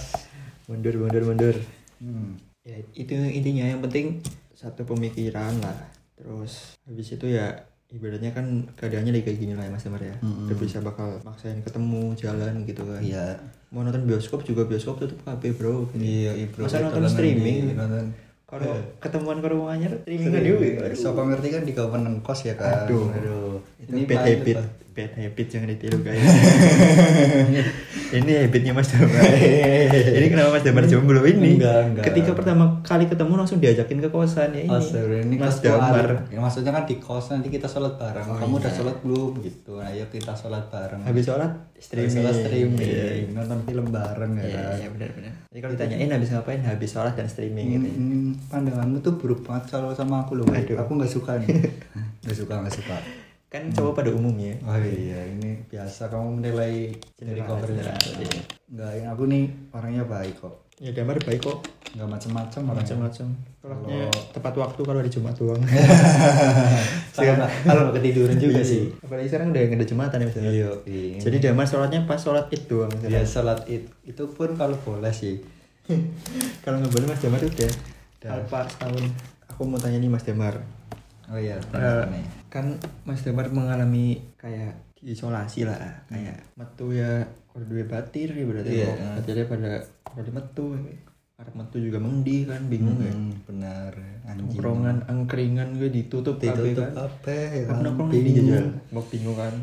mundur 0.65 0.95
mundur 0.97 1.25
mundur 1.25 1.57
Hmm. 1.99 2.39
ya 2.63 2.79
itu 2.95 3.11
intinya 3.11 3.67
yang 3.67 3.83
penting 3.83 4.23
satu 4.53 4.87
pemikiran 4.87 5.51
lah 5.59 5.75
terus 6.15 6.79
habis 6.81 7.11
itu 7.11 7.27
ya 7.27 7.59
ibaratnya 7.89 8.31
kan 8.31 8.47
keadaannya 8.73 9.11
lagi 9.11 9.25
kayak 9.25 9.39
gini 9.41 9.53
lah 9.53 9.65
ya 9.65 9.73
mas 9.73 9.83
Damar 9.83 9.99
ya 9.99 10.15
udah 10.23 10.55
bisa 10.55 10.79
bakal 10.79 11.19
maksain 11.21 11.59
ketemu 11.59 12.15
jalan 12.15 12.63
gitu 12.63 12.85
kan 12.85 13.03
Iya. 13.03 13.35
mau 13.69 13.83
nonton 13.83 14.05
bioskop 14.05 14.43
juga 14.43 14.63
bioskop 14.63 15.01
tutup 15.01 15.19
KB 15.21 15.43
bro 15.53 15.91
Iya, 15.93 16.31
iya, 16.37 16.47
bro. 16.47 16.63
masa 16.63 16.87
nonton 16.87 17.03
streaming 17.09 17.67
nanti, 17.67 17.75
nonton. 17.75 18.07
Kalau 18.49 18.65
Eh. 18.73 18.81
ketemuan 18.97 19.45
ke 19.45 19.49
rumahnya 19.53 19.93
streaming 20.01 20.33
kan 20.33 20.41
dewe 20.41 20.69
Siapa 20.97 21.21
ngerti 21.21 21.49
kan 21.53 21.63
di 21.69 21.73
kawanan 21.77 22.25
kos 22.25 22.49
ya 22.49 22.57
kan. 22.57 22.89
Aduh. 22.89 23.13
Ini 23.85 24.09
bad 24.09 24.25
paling 24.25 24.41
habit 24.99 25.15
bad 25.15 25.23
habit 25.23 25.47
jangan 25.47 25.69
ditiru 25.71 25.99
guys 26.03 26.19
ini 28.11 28.33
habitnya 28.41 28.73
Mas 28.73 28.91
Damar 28.91 29.23
ini 30.19 30.27
kenapa 30.27 30.49
Mas 30.51 30.65
Damar 30.65 30.85
jomblo 30.85 31.23
ini 31.23 31.55
Enggak, 31.55 31.81
enggak. 31.87 32.05
ketika 32.11 32.31
pertama 32.35 32.83
kali 32.83 33.07
ketemu 33.07 33.33
langsung 33.37 33.59
diajakin 33.59 33.99
ke 34.01 34.09
kosan 34.09 34.51
ya 34.51 34.63
ini 34.65 34.73
Oh, 34.73 34.81
ini 35.23 35.35
Mas. 35.39 35.61
Damar 35.61 36.27
Ya, 36.29 36.39
maksudnya 36.41 36.73
kan 36.73 36.83
di 36.83 36.99
kos 36.99 37.31
nanti 37.31 37.49
kita 37.49 37.65
sholat 37.65 37.95
bareng. 37.95 38.27
Oh, 38.27 38.37
Kamu 38.37 38.59
udah 38.59 38.67
iya. 38.67 38.75
sholat 38.75 38.97
belum 39.01 39.33
gitu. 39.41 39.79
Ayo 39.79 40.05
kita 40.09 40.33
sholat 40.33 40.67
bareng. 40.67 41.01
habis 41.03 41.25
sholat 41.25 41.51
Habis 41.51 41.85
streaming 41.85 42.15
sholat 42.17 42.35
streaming, 42.37 42.79
Iya. 42.83 43.31
nonton 43.33 43.59
film 43.65 43.87
bareng 43.89 44.33
ya 44.35 44.43
Iya, 44.43 44.59
kan. 44.59 44.75
iya 44.75 44.89
benar-benar. 44.91 45.33
Jadi 45.47 45.61
kalau 45.61 45.73
ditanyain 45.75 46.11
habis 46.11 46.29
ngapain? 46.29 46.61
Habis 46.61 46.91
sholat 46.91 47.15
dan 47.15 47.27
streaming 47.27 47.67
Ini, 47.71 47.79
gitu. 47.79 47.99
pandanganmu 48.51 48.99
tuh 48.99 49.15
buruk 49.15 49.41
banget 49.43 49.71
kalau 49.71 49.91
sama 49.93 50.23
aku 50.23 50.35
loh. 50.35 50.47
Aduh. 50.49 50.77
Aku 50.77 50.91
nggak 50.95 51.11
suka 51.11 51.39
nih. 51.39 51.49
Nggak 52.25 52.37
suka, 52.37 52.55
nggak 52.61 52.75
suka. 52.75 52.97
Kan 53.49 53.73
cowok 53.73 53.93
pada 53.97 54.11
umumnya. 54.13 54.53
Oh 54.61 54.77
iya, 54.77 55.25
ini 55.27 55.65
biasa 55.65 56.13
kamu 56.13 56.37
menilai 56.37 56.93
dari 57.17 57.41
covernya. 57.41 57.97
Enggak, 58.69 58.93
yang 58.95 59.09
aku 59.09 59.23
nih 59.25 59.45
orangnya 59.73 60.05
baik 60.05 60.37
kok. 60.37 60.69
Ya 60.79 60.93
damar 60.93 61.17
baik 61.19 61.41
kok. 61.41 61.65
Enggak 61.91 62.09
macam-macam. 62.13 62.61
Macam-macam. 62.71 63.27
Kalau- 63.59 64.13
tepat 64.31 64.55
waktu 64.55 64.81
kalau 64.81 64.99
hari 64.99 65.09
Jumat 65.09 65.35
doang. 65.35 65.59
Nggak- 67.19 67.51
kalau 67.65 67.81
nggak 67.83 67.97
ketiduran 67.99 68.37
juga 68.37 68.61
Iya. 68.61 68.69
sih. 68.69 68.83
Apalagi 69.01 69.27
sekarang 69.27 69.51
udah 69.51 69.63
nggak 69.65 69.81
ada 69.81 69.89
Jumatan 69.89 70.17
ya 70.17 70.27
misalnya. 70.29 70.53
Iya, 70.53 70.71
iya. 70.85 71.19
Jadi 71.19 71.37
damar 71.41 71.67
sholatnya 71.67 72.01
pas 72.05 72.21
sholat 72.21 72.47
id 72.49 72.63
doang. 72.67 72.93
Ya 73.01 73.19
misalnya. 73.19 73.27
sholat 73.27 73.61
id 73.67 73.85
itu 74.05 74.23
pun 74.29 74.53
kalau 74.55 74.77
boleh 74.79 75.11
sih. 75.11 75.41
Kalau 76.63 76.77
nggak 76.79 76.93
boleh 76.93 77.07
Mas 77.09 77.19
Damar 77.19 77.41
udah. 77.41 77.73
Alpa 78.29 78.61
setahun. 78.69 79.05
Aku 79.49 79.65
mau 79.65 79.81
tanya 79.81 79.97
nih 79.97 80.07
Mas 80.07 80.21
Damar. 80.23 80.61
Oh 81.27 81.41
iya, 81.41 81.57
nih. 82.07 82.38
Kan 82.49 82.77
Mas 83.03 83.21
Damar 83.21 83.49
mengalami 83.49 84.19
kayak 84.35 84.75
diisolasi 84.95 85.63
lah 85.63 85.79
kayak 86.07 86.43
metu 86.55 86.91
ya 86.91 87.23
kalau 87.49 87.65
duwe 87.65 87.85
batir 87.85 88.29
ya 88.29 88.45
berarti 88.45 88.71
Iya. 88.75 88.87
kok 88.87 88.99
batirnya 89.17 89.47
pada 89.47 89.71
pada 90.05 90.31
metu 90.31 90.65
arep 91.39 91.55
metu 91.55 91.77
juga 91.79 91.99
mendi 91.99 92.43
kan 92.43 92.67
bingung 92.67 92.99
ya 92.99 93.15
Hmm, 93.15 93.31
benar. 93.45 93.95
Anjing. 94.25 94.51
tongkrongan 94.51 95.07
angkringan 95.07 95.69
gue 95.75 95.87
ditutup 95.89 96.37
ditutup 96.37 96.83
kan 96.91 97.07
ya 97.25 97.63
kan 97.65 97.71
kan. 97.71 97.79
nongkrong 97.81 98.11
di 98.11 98.19
jajal 98.35 98.67
mau 98.91 99.05
bingung 99.05 99.33
kan 99.33 99.55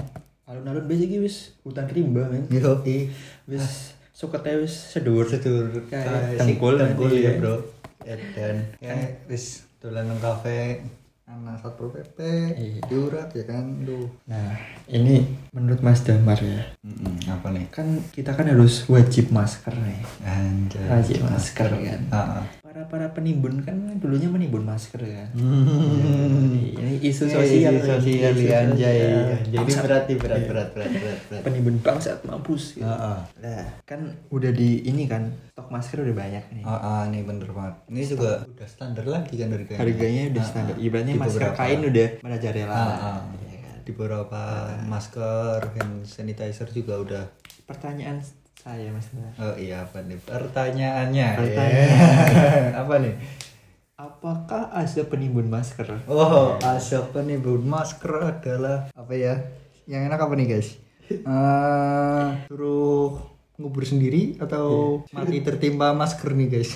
alun-alun 0.46 0.86
biasa 0.86 1.04
iki 1.04 1.18
wis 1.20 1.36
hutan 1.62 1.84
rimba 1.86 2.24
men 2.25 2.48
Yo, 2.48 2.80
ih. 2.86 3.12
wis 3.46 3.92
sukete 4.10 4.56
wis 4.56 4.72
sedur 4.72 5.27
Sedur 5.27 5.68
Kayak 5.86 6.39
dengkul 6.39 6.80
nanti 6.80 7.04
ya, 7.20 7.36
ya. 7.36 7.44
Bro. 7.44 7.56
Edan. 8.01 8.56
Kayak 8.77 9.27
wis 9.27 9.68
dolan 9.77 10.08
nang 10.08 10.18
kafe 10.18 10.80
anak 11.25 11.58
satpol 11.58 11.89
pp 11.89 12.17
Iya. 12.53 12.79
diurat 12.86 13.29
ya 13.34 13.44
kan? 13.44 13.65
Duh. 13.82 14.05
Nah 14.29 14.53
ini 14.86 15.25
menurut 15.50 15.82
Mas 15.82 16.05
Damar 16.05 16.38
ya. 16.38 16.62
Mm-mm, 16.86 17.17
apa 17.25 17.50
nih? 17.50 17.65
Kan 17.74 17.98
kita 18.13 18.38
kan 18.38 18.46
harus 18.46 18.86
wajib 18.86 19.34
masker 19.34 19.74
nih. 19.74 20.00
Anjay. 20.22 20.86
Wajib 20.86 21.25
masker 21.25 21.70
kan. 21.74 22.01
Ah. 22.13 22.46
Para 22.75 22.91
para 22.91 23.08
penimbun 23.10 23.63
kan 23.63 23.72
dulunya 23.96 24.27
menimbun 24.27 24.60
masker 24.62 25.00
kan 25.00 25.32
Hmm. 25.32 26.75
ini 26.75 27.00
isu 27.01 27.24
Eh, 27.24 27.32
sosial 27.32 27.72
isu 27.74 27.88
sosial 27.88 28.36
isu 28.36 28.44
ya, 28.44 28.58
anjay 28.62 28.98
sosial. 29.00 29.24
jadi 29.48 29.55
Bangsat. 29.58 29.82
berat 29.82 30.03
berat 30.03 30.12
Iya. 30.12 30.20
berat 30.20 30.70
berat 30.75 30.89
berat 30.91 31.20
berat 31.24 31.41
penimbun 31.41 31.75
bangsat 31.79 32.20
mampus 32.22 32.75
gitu. 32.75 32.84
Ah, 32.84 33.00
ah. 33.15 33.20
Nah, 33.39 33.63
kan 33.82 34.00
udah 34.27 34.51
di 34.51 34.84
ini 34.84 35.08
kan 35.08 35.24
stok 35.48 35.72
masker 35.72 36.03
udah 36.03 36.15
banyak 36.17 36.44
nih. 36.51 36.63
Ah, 36.63 36.75
ah, 36.75 37.01
nih 37.08 37.24
bener 37.24 37.48
banget 37.50 37.75
ini 37.88 38.01
juga 38.03 38.44
udah 38.44 38.67
standar 38.67 39.05
lagi 39.05 39.34
kan 39.34 39.50
harganya 39.50 39.79
Harganya 39.79 40.22
udah 40.27 40.36
Ah, 40.36 40.44
ah. 40.44 40.51
standar. 40.51 40.75
Ibaratnya 40.77 41.13
Di 41.13 41.22
masker 41.22 41.39
beberapa- 41.41 41.58
kain 41.58 41.79
udah 41.82 42.08
merajalela. 42.20 42.67
Lah. 42.67 42.91
ah. 42.91 43.20
Iya 43.41 43.58
kan? 43.62 43.75
di 43.79 43.91
beberapa 43.94 44.41
masker 44.86 45.60
hand 45.72 45.96
sanitizer 46.03 46.67
juga 46.70 47.00
udah 47.00 47.24
Pertanyaan 47.63 48.20
saya 48.66 48.90
Mas. 48.90 49.06
oh 49.38 49.54
iya 49.62 49.86
apa 49.86 50.02
nih 50.02 50.18
pertanyaannya 50.26 51.28
Pertanyaan. 51.38 52.66
apa 52.82 52.94
nih 52.98 53.14
Apakah 53.96 54.76
ada 54.76 55.08
penimbun 55.08 55.48
masker? 55.48 55.88
Oh, 56.12 56.60
asap 56.60 57.16
penimbun 57.16 57.64
masker 57.64 58.28
adalah 58.28 58.92
apa 58.92 59.14
ya? 59.16 59.40
Yang 59.88 60.02
enak 60.12 60.20
apa 60.20 60.34
nih 60.36 60.48
guys? 60.52 60.70
Eh, 61.06 62.28
suruh 62.50 63.16
ngubur 63.56 63.86
sendiri 63.88 64.36
atau 64.42 65.00
mati 65.16 65.40
tertimpa 65.40 65.96
masker 65.96 66.36
nih 66.36 66.60
guys? 66.60 66.76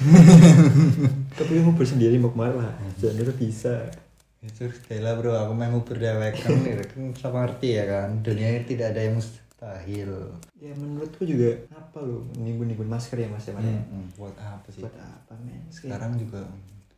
Tapi 1.41 1.59
mau 1.59 1.75
bersendiri 1.75 2.15
mau 2.15 2.31
ke 2.31 2.39
mana? 2.39 2.71
Jangan 3.01 3.35
bisa. 3.35 3.91
Itu 4.39 4.71
gila 4.87 5.19
bro, 5.19 5.35
aku 5.35 5.51
mau 5.51 5.67
ngubur 5.75 5.99
dewek 5.99 6.39
kan, 6.39 6.55
kan 6.63 7.11
sama 7.19 7.43
ngerti 7.43 7.75
ya 7.75 7.83
kan, 7.83 8.23
dunia 8.23 8.47
ini 8.55 8.63
tidak 8.63 8.95
ada 8.95 9.01
yang 9.11 9.19
mustahil. 9.59 10.11
Ya 10.55 10.71
menurutku 10.71 11.27
juga 11.27 11.51
apa 11.75 11.99
lo 11.99 12.23
nimbun-nimbun 12.39 12.87
masker 12.87 13.19
ya 13.19 13.27
Mas 13.27 13.43
ya? 13.43 13.53
Mas? 13.59 13.67
Hmm, 13.67 14.07
buat 14.15 14.31
apa 14.39 14.63
sih? 14.71 14.79
Buat 14.79 14.95
apa 14.95 15.35
men? 15.43 15.67
Sekarang 15.67 16.15
juga 16.15 16.47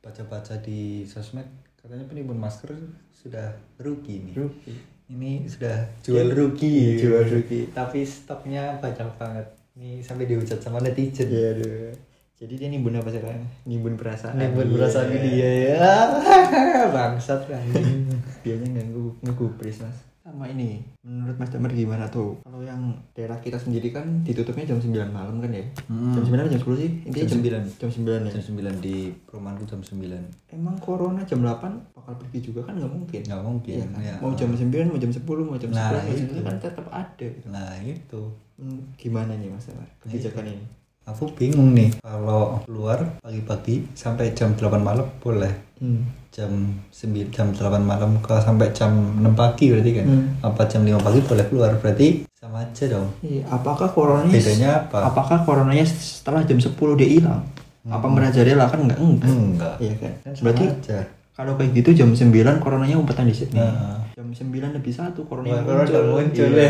baca-baca 0.06 0.54
di 0.62 1.02
sosmed 1.10 1.50
katanya 1.82 2.06
penimbun 2.06 2.38
masker 2.38 2.70
sudah 3.10 3.50
rugi 3.82 4.30
nih. 4.30 4.36
Rugi. 4.38 4.78
Ini 5.10 5.50
sudah 5.50 5.90
jual 6.06 6.30
rugi, 6.38 7.02
jual 7.02 7.26
rugi. 7.26 7.74
Tapi 7.74 8.06
stoknya 8.06 8.78
banyak 8.78 9.10
banget. 9.18 9.48
Ini 9.74 10.06
sampai 10.06 10.30
dihujat 10.30 10.62
sama 10.62 10.78
netizen. 10.86 11.34
Iya 11.34 11.58
aduh. 11.58 11.94
Jadi 12.42 12.54
dia 12.62 12.70
nimbun 12.70 12.94
apa 12.94 13.10
sekarang? 13.10 13.42
Nimbun 13.66 13.98
perasaan. 13.98 14.38
Nimbun 14.38 14.70
perasaan 14.78 15.10
dia 15.18 15.50
ya. 15.74 15.94
Bangsat 16.94 17.50
anjing. 17.50 18.06
Dianya 18.46 18.70
nganggu 18.82 19.18
ngegubris 19.26 19.82
mas. 19.82 20.11
Sama 20.32 20.48
ini, 20.48 20.80
menurut 21.04 21.36
Mas 21.36 21.52
Damar 21.52 21.76
gimana 21.76 22.08
tuh? 22.08 22.40
Kalau 22.40 22.64
yang 22.64 22.80
daerah 23.12 23.36
kita 23.38 23.60
sendiri 23.60 23.92
kan 23.92 24.24
ditutupnya 24.24 24.64
jam 24.64 24.80
9 24.80 25.12
malam 25.12 25.44
kan 25.44 25.52
ya? 25.52 25.60
Hmm. 25.92 26.16
Jam 26.16 26.24
9 26.24 26.40
atau 26.40 26.52
jam 26.56 26.62
10 26.64 26.80
sih? 26.80 26.92
Intinya 27.04 27.28
Jam 27.28 27.40
9. 27.44 27.68
Jam 27.76 27.90
9 27.92 28.08
ya? 28.24 28.32
Jam 28.32 28.44
9 28.56 28.80
di 28.80 28.96
perumahanku 29.28 29.68
jam 29.68 29.84
9. 29.84 30.56
Emang 30.56 30.80
corona 30.80 31.20
jam 31.28 31.44
8 31.44 31.92
bakal 31.92 32.16
pergi 32.16 32.40
juga 32.48 32.64
kan 32.64 32.80
nggak 32.80 32.88
mungkin? 32.88 33.22
Nggak 33.28 33.44
mungkin, 33.44 33.76
Iya 33.76 33.88
kan? 33.92 34.00
ya. 34.00 34.16
Mau 34.24 34.32
jam 34.32 34.50
9, 34.56 34.72
mau 34.88 35.00
jam 35.04 35.12
10, 35.12 35.20
mau 35.44 35.58
jam 35.60 35.70
11, 35.70 35.76
Nah, 35.76 35.90
mau 35.92 36.16
jam 36.16 36.24
itu. 36.24 36.34
9 36.40 36.48
kan 36.48 36.56
tetap 36.64 36.88
ada 36.88 37.28
gitu. 37.28 37.48
Nah 37.52 37.72
itu. 37.84 38.22
Hmm, 38.56 38.80
gimana 38.96 39.36
nih 39.36 39.52
Mas 39.52 39.68
Damar 39.68 39.90
kebijakan 40.00 40.48
ini? 40.48 40.64
Aku 41.12 41.28
bingung 41.36 41.76
nih 41.76 41.92
kalau 42.00 42.64
keluar 42.64 43.20
pagi-pagi 43.20 43.84
sampai 43.92 44.32
jam 44.32 44.56
8 44.56 44.80
malam 44.80 45.04
boleh. 45.20 45.52
Hmm. 45.78 46.08
Jam 46.32 46.48
9 46.88 47.28
jam 47.30 47.52
8 47.52 47.60
malam 47.84 48.16
ke 48.24 48.32
sampai 48.40 48.72
jam 48.72 48.96
6 49.20 49.36
pagi 49.36 49.76
berarti 49.76 49.92
kan. 49.92 50.06
Hmm. 50.08 50.26
Apa 50.40 50.62
jam 50.66 50.88
5 50.88 50.96
pagi 50.98 51.20
boleh 51.20 51.46
keluar 51.52 51.72
berarti 51.76 52.24
sama 52.34 52.66
aja 52.66 52.90
dong 52.90 53.06
Iya, 53.22 53.46
apakah 53.54 53.94
coronanya 53.94 54.34
bedanya 54.34 54.70
apa 54.82 54.98
apakah 55.06 55.46
coronanya 55.46 55.86
setelah 55.86 56.42
jam 56.42 56.58
10 56.58 56.74
dia 56.98 57.10
hilang? 57.12 57.42
Apa 57.86 58.08
merajalela 58.08 58.66
kan 58.66 58.80
enggak? 58.82 58.98
Enggak. 58.98 59.30
enggak 59.30 59.76
Iya 59.78 59.94
kan? 60.00 60.12
kan 60.26 60.32
sama 60.34 60.44
Berarti 60.50 60.64
aja 60.66 61.00
kalau 61.32 61.54
kayak 61.56 61.72
gitu 61.74 61.90
jam 61.96 62.10
9 62.12 62.34
coronanya 62.58 62.98
umpetan 62.98 63.26
di 63.26 63.34
sini. 63.34 63.58
Nah. 63.58 63.98
Jam 64.14 64.28
9 64.30 64.48
lebih 64.74 64.94
satu 64.94 65.26
coronanya 65.26 65.62
corona 65.64 65.86
udah 65.86 66.04
muncul 66.08 66.50
Iya. 66.50 66.66
ya. 66.66 66.70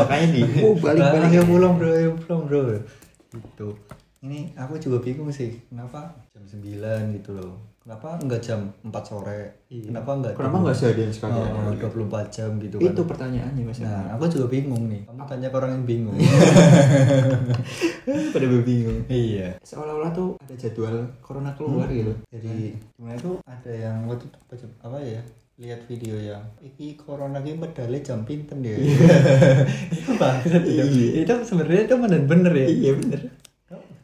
Makanya 0.00 0.26
di 0.32 0.40
oh 0.64 0.74
balik-balik 0.76 1.30
ayo 1.30 1.42
pulang 1.44 1.74
bro 1.76 1.90
ayo 1.90 2.10
pulang 2.18 2.42
bro 2.44 2.60
gitu. 3.40 3.76
Ini 4.24 4.56
aku 4.56 4.80
juga 4.80 4.98
bingung 5.04 5.28
sih 5.30 5.54
kenapa 5.68 6.08
jam 6.32 6.42
9 6.42 7.16
gitu 7.20 7.36
loh. 7.36 7.54
Kenapa 7.86 8.18
enggak 8.18 8.42
jam 8.42 8.66
4 8.82 8.90
sore? 9.06 9.62
Iya. 9.70 9.94
kenapa 9.94 10.10
enggak 10.18 10.34
Kenapa 10.34 10.56
enggak 10.58 10.74
seharian 10.74 11.12
sekalian? 11.14 11.46
oh, 11.54 11.70
24 11.78 12.34
jam 12.34 12.50
gitu 12.58 12.76
kan. 12.82 12.90
Itu 12.90 13.02
pertanyaannya 13.06 13.62
Mas. 13.62 13.78
nah 13.78 14.10
aku 14.18 14.26
juga 14.26 14.46
bingung 14.50 14.90
nih. 14.90 15.06
Kamu 15.06 15.22
tanya 15.22 15.46
ke 15.46 15.56
orang 15.62 15.70
yang 15.78 15.84
bingung. 15.86 16.18
Pada 18.34 18.46
bingung. 18.50 19.00
iya. 19.06 19.54
Seolah-olah 19.62 20.10
tuh 20.10 20.34
ada 20.42 20.54
jadwal 20.58 21.06
corona 21.22 21.54
keluar 21.54 21.86
gitu. 21.86 22.10
jadi 22.34 22.74
gimana 22.98 23.14
itu 23.14 23.38
ada 23.46 23.70
yang 23.70 24.10
waktu 24.10 24.26
itu 24.26 24.66
apa 24.82 24.98
ya 24.98 25.22
lihat 25.56 25.88
video 25.88 26.20
yang 26.20 26.44
iki 26.60 27.00
corona 27.00 27.40
ini 27.40 27.56
medali 27.56 28.04
jam 28.04 28.28
pinten 28.28 28.60
ya? 28.60 28.76
Itu 29.96 30.12
banget. 30.20 30.60
Iya. 30.68 30.84
itu 31.24 31.32
sebenarnya 31.48 31.82
itu 31.88 31.94
bener-bener 31.96 32.52
ya. 32.52 32.68
Iya 32.68 32.92
bener. 33.00 33.20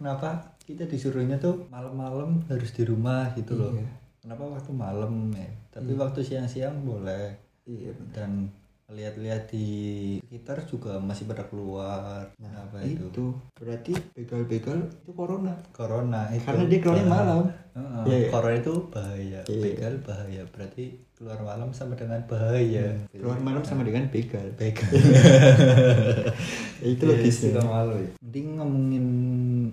kenapa 0.00 0.56
kita 0.64 0.88
disuruhnya 0.88 1.38
tuh 1.38 1.68
malam-malam 1.68 2.42
harus 2.48 2.72
di 2.72 2.82
rumah 2.88 3.30
gitu 3.36 3.54
loh? 3.54 3.70
Iya. 3.76 3.86
kenapa 4.24 4.42
waktu 4.48 4.72
malam 4.72 5.28
ya? 5.36 5.50
Tapi 5.76 5.92
waktu 5.92 6.24
siang-siang 6.24 6.88
boleh. 6.88 7.36
Iya 7.68 7.92
dan 8.16 8.48
lihat-lihat 8.92 9.48
di 9.48 9.66
sekitar 10.20 10.64
juga 10.68 11.00
masih 11.00 11.24
pada 11.28 11.44
keluar. 11.48 12.32
Apa 12.40 12.80
itu, 12.84 13.08
Itu. 13.08 13.26
Berarti 13.56 13.92
begal-begal 14.16 14.88
itu 15.04 15.12
corona. 15.12 15.54
corona 15.72 16.28
itu. 16.32 16.44
Karena 16.44 16.64
dia 16.68 16.80
keluarnya 16.80 17.08
malam. 17.08 17.44
Iya, 17.74 18.16
iya. 18.18 18.28
corona 18.28 18.52
itu 18.54 18.74
bahaya 18.86 19.40
Iya. 19.42 19.62
begal 19.64 19.94
bahaya 20.02 20.42
berarti 20.46 20.84
keluar 21.12 21.40
malam 21.40 21.70
sama 21.70 21.94
dengan 21.94 22.20
bahaya 22.22 22.92
Keluar 23.08 23.38
malam 23.38 23.62
sama 23.62 23.80
dengan 23.80 24.04
begal. 24.06 24.44
begal 24.52 24.92
Ya, 26.78 26.86
itu 26.92 27.00
Iya, 27.00 27.12
logisnya. 27.14 27.50
suka 27.50 27.62
malu 27.62 27.96
ya. 27.96 28.10
Mending 28.20 28.48
ngomongin 28.54 29.06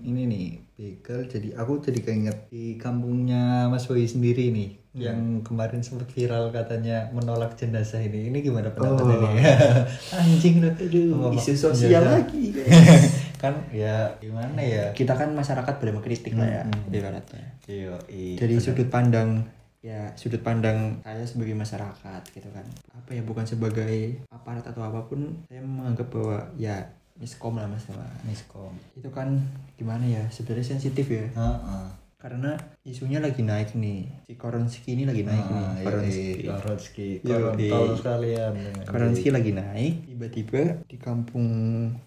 ini 0.02 0.22
nih 0.26 0.48
begal 0.72 1.20
jadi 1.26 1.52
aku 1.54 1.82
jadi 1.82 2.00
keinget 2.02 2.38
di 2.48 2.76
kampungnya 2.76 3.68
Mas 3.68 3.84
Boy 3.84 4.06
sendiri 4.06 4.48
nih 4.50 4.80
Hmm. 4.90 5.06
yang 5.06 5.20
kemarin 5.42 5.80
sempat 5.80 6.10
viral 6.10 6.50
katanya 6.50 7.12
menolak 7.12 7.54
jenazah 7.54 8.00
ini 8.00 8.26
ini 8.26 8.42
gimana 8.42 8.72
pendapatnya 8.72 9.06
Oh. 9.14 9.22
nih 9.30 9.44
anjing 10.18 10.56
loh 10.60 10.74
Aduh, 10.74 11.30
isu 11.32 11.54
sosial 11.54 12.00
jenazah. 12.00 12.16
lagi. 12.18 12.46
kan 13.38 13.54
ya 13.70 14.10
gimana 14.18 14.58
ya 14.58 14.90
Kita 14.92 15.14
kan 15.14 15.30
masyarakat 15.32 15.72
boleh 15.76 15.94
mengkritik 15.94 16.34
lah 16.34 16.48
ya, 16.48 16.64
Hmm. 16.66 16.90
ibaratnya. 16.90 17.59
Iya. 17.70 18.38
Dari 18.42 18.58
sudut 18.58 18.90
pandang 18.90 19.46
ya 19.80 20.12
sudut 20.20 20.44
pandang 20.44 21.00
saya 21.08 21.24
sebagai 21.24 21.56
masyarakat 21.56 22.22
gitu 22.36 22.52
kan 22.52 22.68
apa 22.92 23.16
ya 23.16 23.24
bukan 23.24 23.48
sebagai 23.48 24.20
aparat 24.28 24.68
atau 24.68 24.84
apa 24.84 25.08
pun 25.08 25.40
saya 25.48 25.64
menganggap 25.64 26.12
bahwa 26.12 26.52
ya 26.60 26.84
miskom 27.16 27.56
lah 27.56 27.68
mas 27.68 27.88
miskom 28.28 28.76
itu 29.00 29.08
kan 29.08 29.40
gimana 29.80 30.04
ya 30.04 30.24
sebenarnya 30.28 30.76
sensitif 30.76 31.08
ya 31.08 31.32
Heeh. 31.32 31.88
karena 32.20 32.60
isunya 32.90 33.22
lagi 33.22 33.46
naik 33.46 33.78
nih. 33.78 34.10
Si 34.26 34.34
Koronski 34.34 34.98
ini 34.98 35.06
lagi 35.06 35.22
naik 35.22 35.46
nih. 35.46 35.64
Ah, 35.64 35.74
iya, 35.78 35.86
Koronski. 35.86 36.30
iya, 36.42 36.52
Koronski. 36.58 37.08
Korontol 37.22 37.86
sekalian 38.02 38.54
Koronski 38.90 39.30
lagi 39.30 39.52
naik 39.54 39.94
tiba-tiba 40.10 40.62
di 40.90 40.98
kampung 40.98 41.48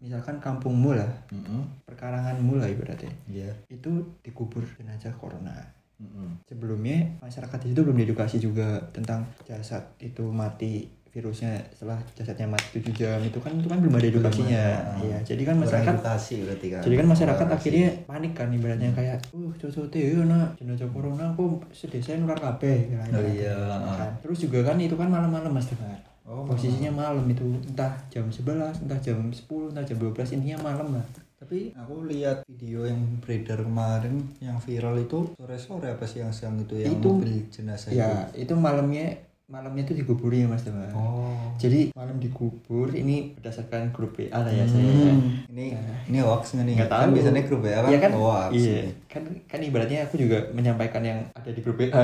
misalkan 0.03 0.43
kampungmu 0.43 0.99
lah. 0.99 1.12
Heeh. 1.31 1.62
perkaranganmu 1.87 2.59
lah 2.59 2.67
ibaratnya. 2.67 3.12
Iya. 3.31 3.53
Itu 3.71 4.19
dikubur 4.27 4.67
jenazah 4.75 5.15
corona. 5.15 5.55
Heeh. 6.03 6.31
sebelumnya 6.51 7.23
masyarakat 7.23 7.59
di 7.62 7.67
situ 7.71 7.81
belum 7.87 7.95
diedukasi 8.03 8.43
juga 8.43 8.83
tentang 8.91 9.23
jasad 9.47 9.87
itu 10.03 10.27
mati 10.35 10.90
virusnya 11.12 11.61
setelah 11.68 12.01
jasadnya 12.16 12.48
mati 12.48 12.81
7 12.81 12.88
jam 12.96 13.20
itu 13.20 13.37
kan 13.37 13.53
itu 13.53 13.68
kan 13.68 13.79
belum 13.79 13.94
ada 13.94 14.09
edukasinya. 14.09 14.64
ada. 14.96 15.05
ya 15.05 15.18
jadi 15.20 15.42
kan 15.44 15.57
masyarakat 15.61 15.92
edukasi 16.01 16.35
berarti 16.40 16.66
kan. 16.72 16.81
jadi 16.81 16.94
kan 16.96 17.07
masyarakat 17.12 17.44
Edukasi. 17.44 17.59
akhirnya 17.61 17.88
panik 18.09 18.33
kan 18.33 18.48
ibaratnya 18.48 18.90
kayak 18.96 19.18
uh 19.31 19.53
cocok 19.55 19.87
teh 19.92 20.25
nak 20.25 20.57
jenazah 20.57 20.88
corona 20.88 21.29
kok 21.37 21.68
sedesa 21.70 22.16
nular 22.16 22.40
kabeh 22.40 22.96
Oh 23.12 23.25
iya. 23.29 23.53
kan. 23.77 24.11
terus 24.25 24.40
juga 24.40 24.64
kan 24.64 24.81
itu 24.81 24.96
kan 24.96 25.07
malam-malam 25.07 25.53
mas 25.53 25.68
Tegar 25.68 26.01
Oh, 26.22 26.46
posisinya 26.46 26.88
malam 26.88 27.27
itu 27.27 27.42
entah 27.66 27.92
jam 28.07 28.25
11 28.25 28.87
entah 28.87 28.96
jam 29.03 29.18
10 29.27 29.75
entah 29.75 29.83
jam 29.83 29.98
12 29.98 30.38
intinya 30.38 30.70
malam 30.70 30.94
lah. 30.94 31.03
Tapi 31.37 31.75
aku 31.75 32.07
lihat 32.07 32.46
video 32.46 32.87
yang 32.87 33.03
beredar 33.18 33.59
kemarin 33.59 34.22
yang 34.38 34.55
viral 34.57 34.94
itu 34.96 35.35
sore-sore 35.35 35.90
apa 35.90 36.07
siang-siang 36.07 36.62
itu 36.62 36.79
yang 36.79 36.94
Itu- 36.94 37.18
mobil 37.18 37.42
jenazah 37.51 37.90
ya 37.90 38.31
itu 38.33 38.55
malamnya 38.55 39.18
malamnya 39.53 39.85
itu 39.85 39.93
dikuburi 39.95 40.41
ya 40.41 40.49
mas 40.49 40.65
Tegar 40.65 40.88
Oh. 40.97 41.37
Jadi 41.55 41.93
malam 41.93 42.17
dikubur 42.17 42.88
ini 42.91 43.37
berdasarkan 43.37 43.93
grup 43.93 44.17
WA 44.17 44.33
lah 44.33 44.49
ya 44.49 44.65
saya. 44.65 45.12
Hmm. 45.12 45.45
Ini 45.47 45.77
ini 46.09 46.19
hoax 46.19 46.57
nggak 46.57 46.65
nih? 46.65 46.75
Nggak 46.75 46.88
Kan 46.88 46.99
tahu. 47.05 47.12
biasanya 47.12 47.43
grup 47.45 47.61
WA 47.61 47.77
kan, 47.77 47.91
Iya 47.93 47.99
kan? 48.01 48.11
hoax. 48.17 48.51
Iya. 48.51 48.81
Kan 49.07 49.23
kan 49.45 49.61
ibaratnya 49.61 49.99
aku 50.03 50.17
juga 50.17 50.38
menyampaikan 50.51 51.03
yang 51.03 51.21
ada 51.31 51.51
di 51.53 51.61
grup 51.61 51.77
WA. 51.77 51.93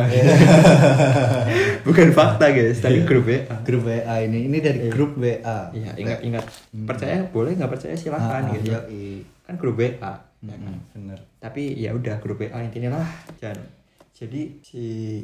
Bukan 1.83 2.09
fakta 2.13 2.47
guys, 2.51 2.79
tapi 2.79 3.01
grup 3.03 3.25
WA. 3.25 3.41
Grup 3.63 3.83
WA 3.83 4.15
ini 4.21 4.45
ini 4.45 4.59
dari 4.61 4.79
grup 4.89 5.17
WA. 5.17 5.73
Iya, 5.73 5.91
ingat-ingat. 5.97 6.45
Percaya 6.85 7.25
boleh 7.27 7.57
nggak 7.57 7.71
percaya 7.71 7.97
silahkan 7.97 8.45
Ah, 8.45 8.53
gitu. 8.55 8.69
iya, 8.69 8.81
iya. 8.87 9.25
Kan 9.43 9.57
grup 9.57 9.81
WA. 9.81 9.89
ya 10.39 10.55
kan? 10.55 10.61
Mm-mm, 10.61 10.77
bener. 10.93 11.19
Tapi 11.41 11.75
ya 11.75 11.91
udah 11.91 12.21
grup 12.21 12.39
WA 12.39 12.59
intinya 12.61 13.01
lah. 13.01 13.09
Jangan. 13.41 13.59
Jadi 14.13 14.61
si 14.61 14.83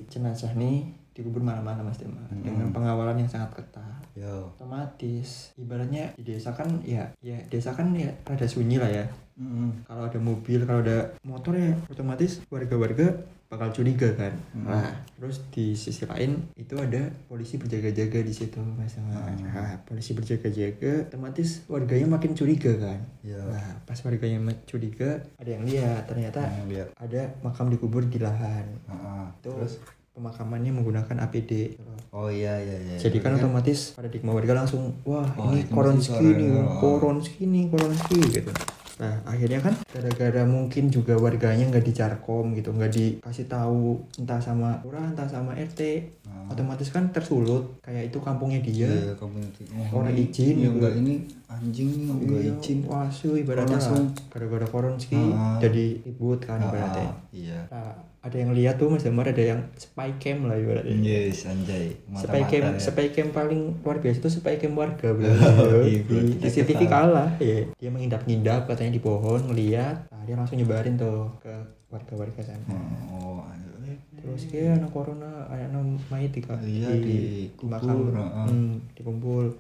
jenazah 0.08 0.54
nih 0.54 1.03
dikubur 1.14 1.40
malam-malam 1.40 1.86
Mas 1.86 1.96
Tema 1.96 2.20
dengan 2.34 2.68
pengawalan 2.68 3.16
yang 3.16 3.30
sangat 3.30 3.54
ketat. 3.54 4.02
Yo. 4.12 4.50
Otomatis 4.52 5.54
ibaratnya 5.54 6.14
di 6.14 6.22
desa 6.24 6.50
kan 6.50 6.66
ya 6.80 7.06
ya 7.18 7.38
desa 7.46 7.70
kan 7.70 7.90
ya 7.90 8.10
rada 8.22 8.44
sunyi 8.44 8.76
lah 8.76 8.90
ya. 8.92 9.06
Mm-mm. 9.34 9.82
kalau 9.82 10.06
ada 10.06 10.14
mobil 10.16 10.62
kalau 10.62 10.78
ada 10.78 11.10
motor 11.22 11.58
ya 11.58 11.74
otomatis 11.88 12.38
warga-warga 12.46 13.18
bakal 13.50 13.66
curiga 13.72 14.14
kan 14.14 14.30
nah 14.54 14.94
terus 15.12 15.42
di 15.50 15.74
sisi 15.74 16.06
lain 16.06 16.38
itu 16.54 16.70
ada 16.74 17.10
polisi 17.26 17.58
berjaga-jaga 17.58 18.22
di 18.22 18.30
situ 18.30 18.62
mas 18.62 18.94
nah, 18.94 19.74
polisi 19.82 20.14
berjaga-jaga 20.14 21.10
otomatis 21.10 21.66
warganya 21.66 22.06
makin 22.08 22.30
curiga 22.32 22.78
kan 22.78 23.02
Iya. 23.22 23.42
nah 23.42 23.68
pas 23.82 23.98
warganya 23.98 24.38
curiga 24.64 25.18
ada 25.34 25.50
yang 25.50 25.66
lihat 25.66 26.06
ternyata 26.06 26.38
Yang 26.54 26.68
lihat. 26.70 26.88
ada 26.94 27.22
makam 27.42 27.66
dikubur 27.68 28.06
di 28.06 28.22
lahan 28.22 28.70
Ah, 28.86 28.94
ah. 28.94 29.26
itu 29.34 29.50
Terus 29.50 29.82
pemakamannya 30.14 30.70
menggunakan 30.72 31.16
APD 31.20 31.74
Oh 32.08 32.30
iya 32.30 32.54
iya 32.56 32.78
iya. 32.80 32.96
jadi 32.96 33.18
kan 33.18 33.34
Berarti 33.34 33.42
otomatis 33.42 33.78
paradigma 33.92 34.30
warga 34.30 34.54
langsung 34.56 34.94
wah 35.02 35.26
Oh, 35.34 35.50
ini 35.50 35.66
koronski 35.66 36.14
suara. 36.14 36.78
koronski 36.78 37.42
nih 37.44 37.66
koronski 37.66 38.18
gitu 38.32 38.54
nah 38.94 39.10
akhirnya 39.24 39.58
kan 39.58 39.74
gara-gara 39.84 40.46
mungkin 40.46 40.86
juga 40.86 41.18
warganya 41.18 41.66
nggak 41.66 41.82
dicarkom 41.82 42.54
gitu 42.54 42.70
nggak 42.70 42.86
dikasih 42.88 43.50
tahu 43.50 43.98
entah 44.16 44.38
sama 44.38 44.78
lurah 44.80 45.02
entah 45.04 45.26
sama 45.26 45.50
RT 45.52 45.82
Ah. 46.24 46.46
otomatis 46.48 46.86
kan 46.88 47.10
tersulut 47.10 47.74
kayak 47.80 48.08
itu 48.08 48.18
kampungnya 48.18 48.60
dia 48.60 48.86
Iya, 48.86 49.14
community. 49.14 49.66
Oh, 49.72 49.98
Orang 49.98 50.12
ini- 50.12 50.30
izin 50.30 50.54
gitu. 50.56 50.70
enggak 50.72 50.92
ini 50.94 51.14
anjing 51.48 51.90
nih 51.90 52.10
enggak 52.12 52.40
Iya, 52.40 52.52
izin. 52.54 52.78
wasu 52.84 53.28
ibaratnya 53.34 53.76
Langsung. 53.76 54.14
gara-gara 54.28 54.66
koronski 54.68 55.18
Ah. 55.28 55.58
jadi 55.58 55.98
ribut 56.00 56.38
kan 56.38 56.58
Ah, 56.58 56.66
ibaratnya 56.68 57.08
Iya. 57.32 57.60
nah, 57.66 57.94
ada 58.24 58.36
yang 58.40 58.56
lihat 58.56 58.80
tuh 58.80 58.88
mas 58.88 59.04
Damar 59.04 59.28
ada 59.28 59.44
yang 59.44 59.60
spy 59.76 60.16
cam 60.16 60.48
lah 60.48 60.56
ibaratnya. 60.56 60.96
Yes, 60.96 61.44
anjay. 61.44 61.92
spy 62.16 62.40
cam 62.48 62.72
ya. 62.72 62.80
spy 62.80 63.12
cam 63.12 63.28
paling 63.36 63.84
luar 63.84 64.00
biasa 64.00 64.16
itu 64.24 64.30
spy 64.40 64.56
cam 64.56 64.72
warga 64.72 65.12
bro. 65.12 65.28
Iya, 65.84 66.00
bro. 66.08 66.18
di 66.24 66.40
CCTV 66.40 66.88
kalah 66.88 67.36
ya 67.36 67.68
dia 67.76 67.90
mengindap-ngindap 67.92 68.64
katanya 68.64 68.96
di 68.96 69.02
pohon 69.04 69.44
ngeliat. 69.52 70.08
Nah, 70.08 70.22
dia 70.24 70.40
langsung 70.40 70.56
nyebarin 70.56 70.96
tuh 70.96 71.36
ke 71.44 71.52
warga-warga 71.92 72.40
sana. 72.40 72.64
Oh, 73.12 73.44
terus 74.16 74.48
kayak 74.48 74.80
anak 74.80 74.88
corona 74.88 75.44
anak 75.52 75.84
mayit 76.08 76.32
di, 76.32 76.40
Iya, 76.40 76.90
di, 76.96 77.16
makam. 77.60 78.08
heeh. 78.08 78.46
hmm, 78.48 78.72
dikumpul 78.96 79.52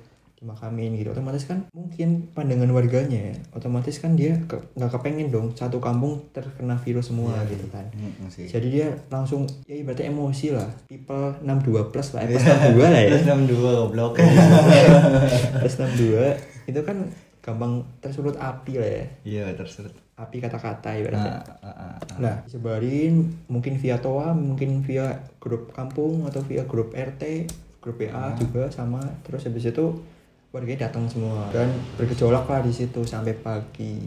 dimakamin 0.44 0.92
gitu 0.94 1.08
otomatis 1.10 1.42
kan 1.42 1.64
mungkin 1.70 2.28
pandangan 2.30 2.68
warganya 2.68 3.32
ya, 3.32 3.34
otomatis 3.50 3.96
kan 3.96 4.12
dia 4.12 4.36
ke- 4.42 4.60
nggak 4.72 4.92
kepengen 4.92 5.28
dong 5.28 5.48
satu 5.52 5.80
kampung 5.80 6.20
terkena 6.30 6.76
virus 6.76 7.08
semua 7.08 7.32
Iya, 7.34 7.48
gitu 7.50 7.66
kan 7.68 7.88
sih. 8.28 8.44
jadi 8.46 8.66
dia 8.68 8.88
langsung 9.08 9.48
ya 9.64 9.74
ibaratnya 9.74 10.06
emosi 10.06 10.52
lah 10.52 10.68
people 10.84 11.32
62 11.40 11.88
plus 11.88 12.08
lah 12.12 12.20
eh, 12.22 12.28
plus 12.30 12.44
62 12.44 12.76
lah 12.84 13.00
ya 13.00 13.08
Plus 13.10 13.24
62 13.24 13.56
goblok. 13.80 14.12
plus 15.56 15.74
62 15.74 16.36
itu 16.66 16.80
kan 16.82 16.96
gampang 17.40 17.72
tersulut 17.98 18.36
api 18.36 18.72
lah 18.74 18.90
ya 18.90 19.04
Iya, 19.22 19.44
terserah. 19.54 19.92
api 20.14 20.36
kata-kata 20.38 20.86
Ah, 20.86 20.94
ibaratnya 20.94 21.32
ah, 21.58 21.66
ah, 21.66 21.76
ah. 21.98 22.16
Nah, 22.16 22.34
disebarin 22.42 23.14
mungkin 23.46 23.76
via 23.76 23.98
toa, 23.98 24.30
mungkin 24.30 24.80
via 24.80 25.10
grup 25.38 25.68
kampung 25.70 26.22
atau 26.22 26.40
via 26.40 26.62
grup 26.62 26.92
RT, 26.92 27.50
grup 27.80 27.98
WA 27.98 28.32
juga 28.34 28.70
sama. 28.70 29.02
Terus 29.20 29.44
habis 29.44 29.66
itu 29.66 29.86
warganya 30.54 30.86
datang 30.86 31.04
semua. 31.04 31.50
Dan 31.50 31.66
bergejolak 31.98 32.46
lah 32.46 32.62
di 32.62 32.70
situ 32.70 33.02
sampai 33.02 33.34
pagi. 33.34 33.98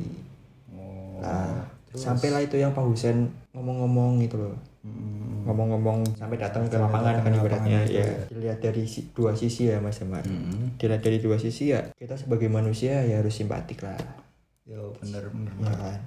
Oh 0.71 1.19
nah 1.19 1.67
sampailah 1.91 2.39
itu 2.39 2.55
yang 2.55 2.71
Pak 2.71 2.86
Husen 2.86 3.27
ngomong-ngomong 3.51 4.21
gitu 4.21 4.38
loh. 4.39 4.55
Hmm. 4.88 5.43
ngomong-ngomong 5.43 6.15
sampai 6.15 6.39
datang 6.39 6.63
ke 6.63 6.79
lapangan 6.79 7.19
kan 7.19 7.31
ibaratnya 7.33 7.83
ya 7.83 8.07
dilihat 8.31 8.63
dari 8.63 8.88
si- 8.88 9.12
dua 9.12 9.36
sisi 9.36 9.67
ya 9.67 9.83
Mas 9.83 9.99
Amar 9.99 10.23
Hmm. 10.23 10.79
dilihat 10.79 11.03
dari 11.03 11.19
dua 11.19 11.36
sisi 11.36 11.75
ya 11.75 11.91
kita 11.91 12.15
sebagai 12.15 12.47
manusia 12.47 13.03
ya 13.03 13.19
harus 13.19 13.36
simpatik 13.36 13.83
lah. 13.83 13.99
Yo 14.63 14.95
bener 14.95 15.27
bener 15.27 15.51
ya 15.57 15.71
kan 15.75 15.99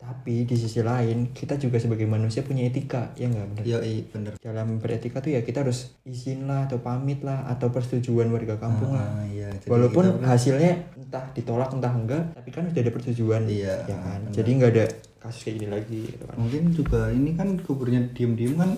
tapi 0.00 0.42
di 0.42 0.56
sisi 0.56 0.80
lain 0.80 1.28
kita 1.30 1.54
juga 1.54 1.76
sebagai 1.76 2.04
manusia 2.04 2.40
punya 2.40 2.64
etika 2.64 3.12
ya 3.14 3.28
nggak? 3.28 3.46
Benar 3.52 3.64
yo 3.64 3.78
i 3.80 4.00
bener. 4.02 4.32
Dalam 4.34 4.80
beretika 4.80 5.20
tuh 5.20 5.30
ya 5.30 5.40
kita 5.40 5.60
harus 5.60 5.92
izin 6.02 6.44
lah 6.44 6.64
atau 6.64 6.80
pamit 6.80 7.20
lah 7.20 7.44
atau 7.46 7.68
persetujuan 7.68 8.26
warga 8.28 8.56
kampung 8.56 8.90
lah. 8.90 9.04
Ah, 9.04 9.24
iya 9.26 9.52
jadi 9.54 9.68
walaupun 9.68 10.04
kita- 10.10 10.24
hasilnya 10.26 10.72
entah 10.96 11.24
ditolak 11.30 11.68
entah 11.70 11.92
enggak 11.92 12.22
tapi 12.32 12.48
kan 12.48 12.64
udah 12.64 12.80
ada 12.80 12.90
persetujuan 12.90 13.42
Iya, 13.44 13.74
ya 13.84 13.96
kan? 13.98 14.20
jadi 14.30 14.50
nggak 14.50 14.70
ada 14.72 14.84
kasus 15.18 15.40
kayak 15.42 15.54
gini 15.54 15.68
lagi 15.68 16.00
gitu 16.08 16.24
kan. 16.24 16.36
Mungkin 16.38 16.62
juga 16.70 17.00
ini 17.10 17.30
kan 17.34 17.48
kuburnya 17.60 18.00
diem-diem 18.10 18.56
kan 18.56 18.70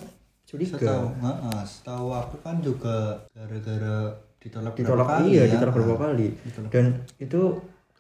curiga. 0.43 0.75
setahu 0.75 1.07
Heeh, 1.17 1.61
setahu 1.63 2.09
aku 2.11 2.37
kan 2.41 2.59
juga 2.59 3.23
gara-gara 3.31 4.11
ditolak 4.37 4.75
ditolak 4.75 5.07
berapa 5.07 5.15
kali 5.17 5.29
iya 5.31 5.43
ya. 5.45 5.55
ditolak 5.55 5.75
beberapa 5.77 5.95
Ah, 5.97 6.07
kali. 6.09 6.29
ditolak. 6.43 6.69
dan 6.69 6.85
itu 7.17 7.41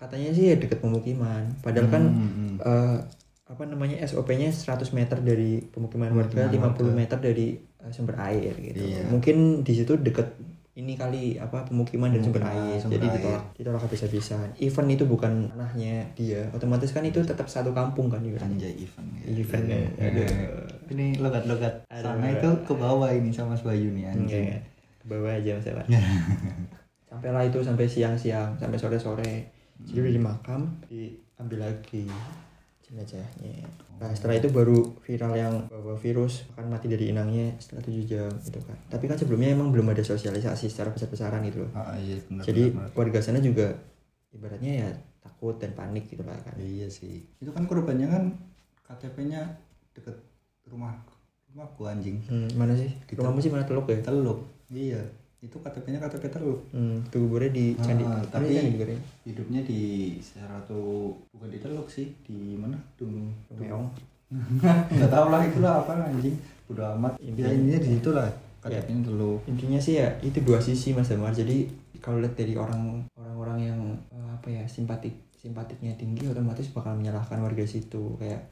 katanya 0.02 0.30
sih 0.30 0.44
ya 0.44 0.56
dekat 0.56 0.78
pemukiman 0.78 1.46
padahal 1.60 1.86
kan 1.88 2.02
Hmm, 2.04 2.28
hmm. 2.28 2.56
eh, 2.60 2.98
apa 3.44 3.62
namanya 3.64 4.00
SOP-nya 4.02 4.48
100 4.48 4.64
meter 4.90 5.18
dari 5.18 5.60
pemukiman 5.62 6.10
warga, 6.10 6.48
Pemukiman 6.48 6.72
50 6.72 6.82
warga. 6.82 6.96
meter 6.96 7.18
dari 7.20 7.46
eh, 7.54 7.90
sumber 7.90 8.16
air 8.18 8.54
gitu. 8.56 8.80
Iya. 8.80 9.04
Mungkin 9.06 9.36
di 9.60 9.72
situ 9.74 9.92
deket 9.94 10.34
ini 10.72 10.96
kali 10.96 11.36
apa 11.36 11.62
pemukiman 11.62 12.08
dan 12.08 12.24
sumber 12.24 12.42
air. 12.42 12.80
sumber 12.80 12.96
Jadi 12.96 13.06
air. 13.06 13.14
ditolak 13.14 13.44
ditolak 13.52 13.80
habis-habisan. 13.82 14.48
Event 14.56 14.88
itu 14.90 15.04
bukan 15.04 15.32
tanahnya 15.46 16.08
dia. 16.12 16.48
Otomatis 16.50 16.90
kan 16.90 17.04
itu 17.04 17.20
tetap 17.20 17.44
satu 17.44 17.70
kampung 17.70 18.08
kan 18.08 18.24
juga. 18.24 18.40
Anjay 18.40 18.72
event 18.74 19.08
ya. 19.12 19.24
Event 19.30 19.64
ya. 19.68 19.80
Aduh. 20.00 20.28
ini 20.88 21.16
logat-logat 21.16 21.84
sana 21.86 22.24
itu 22.26 22.48
ke 22.64 22.72
bawah 22.72 23.08
ini 23.08 23.28
sama 23.28 23.52
Mas 23.52 23.62
Bayu 23.62 23.92
nih 23.92 24.08
anjing 24.08 24.48
Enggak. 24.48 24.64
Ke 24.96 25.06
bawah 25.06 25.28
aja 25.30 25.52
Mas. 25.60 25.88
Sampailah 27.06 27.44
itu 27.44 27.60
sampai 27.60 27.84
siang-siang, 27.84 28.56
sampai 28.56 28.80
sore-sore. 28.80 29.34
Jadi 29.84 29.98
udah 30.00 30.14
dimakam, 30.14 30.60
diambil 30.86 31.58
lagi 31.60 32.04
jenazahnya. 32.82 33.64
Nah 33.96 34.10
setelah 34.10 34.34
itu 34.34 34.48
baru 34.48 34.78
viral 35.00 35.32
yang 35.32 35.54
bahwa 35.66 35.94
virus 35.96 36.44
akan 36.52 36.66
mati 36.68 36.86
dari 36.86 37.08
inangnya 37.08 37.54
setelah 37.56 37.80
7 37.80 38.02
jam 38.04 38.28
gitu 38.38 38.58
kan. 38.60 38.76
Tapi 38.88 39.04
kan 39.06 39.16
sebelumnya 39.16 39.52
emang 39.52 39.70
belum 39.70 39.86
ada 39.88 40.02
sosialisasi 40.02 40.66
secara 40.66 40.90
besar-besaran 40.90 41.40
gitu 41.46 41.64
loh. 41.64 41.70
ah 41.72 41.94
iya 41.96 42.18
benar 42.22 42.42
Jadi 42.42 42.62
benar, 42.68 42.88
benar. 42.88 42.98
warga 42.98 43.18
sana 43.20 43.38
juga 43.38 43.66
ibaratnya 44.30 44.72
ya 44.78 44.88
takut 45.20 45.56
dan 45.56 45.72
panik 45.72 46.06
gitu 46.06 46.20
lah 46.20 46.34
kan. 46.36 46.54
iya 46.56 46.88
sih 46.88 47.22
itu 47.38 47.50
kan 47.50 47.64
korbannya 47.64 48.06
kan 48.06 48.24
KTP-nya 48.82 49.40
deket 49.92 50.18
rumah 50.66 50.98
rumahku 51.48 51.84
anjing 51.84 52.18
Hmm, 52.26 52.48
mana 52.56 52.72
sih? 52.72 52.90
Gitu. 53.04 53.16
Rumahmu 53.16 53.38
sih 53.38 53.52
mana 53.52 53.62
teluk 53.62 53.86
ya? 53.86 54.00
teluk 54.02 54.40
iya 54.68 54.98
itu 55.42 55.56
KTP-nya 55.56 55.98
KTP 55.98 56.30
teluk 56.30 56.62
Hmm, 56.70 57.02
kuburnya 57.10 57.50
di 57.50 57.74
Ah, 57.74 57.82
Candi. 57.82 58.04
tapi- 58.30 58.46
Mana 58.46 58.62
Candi 58.62 58.78
Gede? 58.78 58.96
hidupnya 59.24 59.60
di 59.60 59.82
satu 60.16 60.82
bukan 61.28 61.50
di 61.50 61.58
teluk 61.58 61.86
sih 61.86 62.14
di 62.22 62.54
mana? 62.54 62.78
Dung 62.94 63.26
Meong. 63.52 63.90
nggak 64.94 65.10
tahu 65.10 65.26
lah 65.28 65.42
itulah 65.42 65.82
apa 65.82 65.92
anjing. 66.00 66.38
Udah 66.66 66.94
amat. 66.94 67.18
Ya 67.18 67.28
Intinya- 67.28 67.52
intinya 67.52 67.80
di 67.80 67.90
situ 67.90 68.08
lah 68.12 68.28
KTP-nya 68.62 69.02
teluk. 69.04 69.40
Intinya 69.44 69.76
sih 69.76 69.98
ya 69.98 70.08
itu 70.20 70.38
dua 70.40 70.56
sisi 70.56 70.94
mas 70.94 71.10
Damar. 71.10 71.34
Jadi 71.34 71.66
kalau 71.98 72.18
lihat 72.18 72.32
dari 72.32 72.54
orang 72.54 73.02
orang-orang 73.12 73.58
yang 73.64 73.80
eh, 74.08 74.30
apa 74.32 74.48
ya 74.48 74.62
simpatik 74.64 75.12
simpatiknya 75.34 75.90
tinggi 75.96 76.22
otomatis 76.24 76.70
bakal 76.70 76.94
menyalahkan 76.94 77.42
warga 77.42 77.66
situ. 77.66 78.14
Kayak 78.16 78.46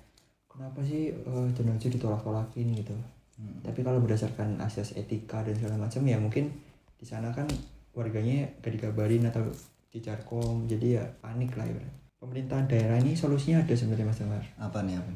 kenapa 0.44 0.82
sih 0.82 1.14
jenazah 1.54 1.86
ditolak-tolakin 1.88 2.66
gitu? 2.74 2.92
Hmm. 3.32 3.56
tapi 3.64 3.80
kalau 3.80 3.96
berdasarkan 3.98 4.60
asas 4.60 4.92
etika 4.92 5.40
dan 5.40 5.56
segala 5.56 5.80
macam 5.80 6.04
ya 6.04 6.20
mungkin 6.20 6.52
di 7.00 7.06
sana 7.08 7.32
kan 7.32 7.48
warganya 7.90 8.44
gak 8.60 8.76
dikabarin 8.76 9.24
atau 9.24 9.48
dijarkom 9.88 10.68
jadi 10.68 11.00
ya 11.00 11.04
panik 11.18 11.56
lah 11.56 11.64
ya 11.64 11.80
pemerintahan 12.20 12.68
daerah 12.68 13.00
ini 13.00 13.16
solusinya 13.16 13.64
ada 13.64 13.72
sebenarnya 13.72 14.06
mas 14.06 14.20
Damar. 14.20 14.44
Apa 14.60 14.84
nih 14.84 15.00
apa 15.00 15.12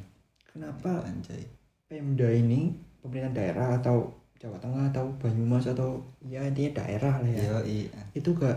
kenapa 0.49 1.05
anjay. 1.05 1.45
Pemda 1.85 2.27
ini 2.27 2.73
pemerintahan 2.99 3.37
daerah 3.37 3.69
atau 3.77 4.09
Jawa 4.35 4.57
Tengah 4.57 4.89
atau 4.89 5.13
Banyumas 5.21 5.69
atau 5.69 6.01
ya 6.25 6.41
intinya 6.43 6.81
daerah 6.81 7.21
lah 7.21 7.29
ya 7.29 7.45
Yo, 7.45 7.59
iya. 7.63 8.01
itu 8.13 8.33
gak 8.33 8.57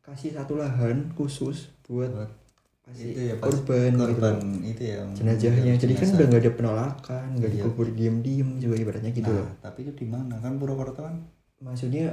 kasih 0.00 0.32
satu 0.32 0.56
lahan 0.56 1.12
khusus 1.12 1.68
buat 1.84 2.08
Buat 2.10 2.32
kasih 2.82 3.14
itu 3.14 3.20
ya 3.30 3.34
korban, 3.38 3.92
gitu 3.94 4.02
korban 4.02 4.34
loh. 4.34 4.66
itu 4.66 4.82
ya 4.82 4.98
jenazahnya. 5.14 5.72
Jadi 5.78 5.92
kan 5.94 6.08
udah 6.10 6.26
nggak 6.26 6.42
ada 6.42 6.52
penolakan 6.58 7.26
nggak 7.38 7.50
Iya. 7.52 7.56
dikubur 7.62 7.86
diem-diem 7.92 8.48
juga 8.58 8.74
ibaratnya 8.74 9.12
gitu 9.14 9.30
nah, 9.30 9.38
loh. 9.46 9.48
tapi 9.62 9.78
itu 9.86 9.92
di 9.94 10.06
mana? 10.10 10.34
Kan 10.40 10.58
Purwokerto 10.58 11.06
kan? 11.06 11.14
Maksudnya 11.62 12.10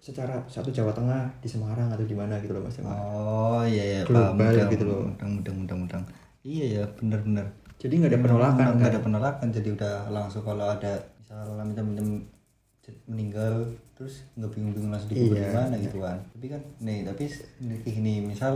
secara 0.00 0.40
satu 0.48 0.72
Jawa 0.72 0.92
Tengah 0.94 1.28
di 1.40 1.48
Semarang 1.48 1.92
atau 1.92 2.04
di 2.08 2.16
mana 2.16 2.40
gitu 2.40 2.56
loh 2.56 2.64
mas 2.64 2.80
Emar. 2.80 2.96
oh 2.96 3.62
iya 3.66 3.84
iya 3.84 4.00
Global 4.08 4.34
paham, 4.56 4.72
gitu 4.72 4.84
loh. 4.88 5.04
mudang 5.04 5.30
mudang 5.36 5.56
mudang 5.60 5.78
mudang 5.84 6.02
iya 6.42 6.64
ya 6.80 6.84
benar-benar 6.96 7.46
jadi 7.76 7.92
nggak 8.00 8.12
ada 8.16 8.20
penolakan 8.24 8.64
nggak 8.72 8.80
kan 8.80 8.92
ada 8.96 9.00
penolakan 9.04 9.46
jadi 9.52 9.68
udah 9.76 9.94
langsung 10.08 10.42
kalau 10.46 10.66
ada 10.72 10.92
misalnya 11.20 11.64
macam-macam 11.64 12.06
meninggal 13.10 13.54
terus 13.98 14.22
nggak 14.38 14.50
bingung-bingung 14.54 14.92
langsung 14.94 15.10
dikubur 15.10 15.36
Iya, 15.36 15.48
di 15.50 15.56
mana 15.56 15.74
iya. 15.76 15.84
gitu 15.88 15.98
kan 16.00 16.18
tapi 16.32 16.46
kan 16.52 16.62
nih 16.80 16.98
tapi 17.02 17.24
nih, 17.66 17.78
gini 17.82 18.14
misal 18.22 18.52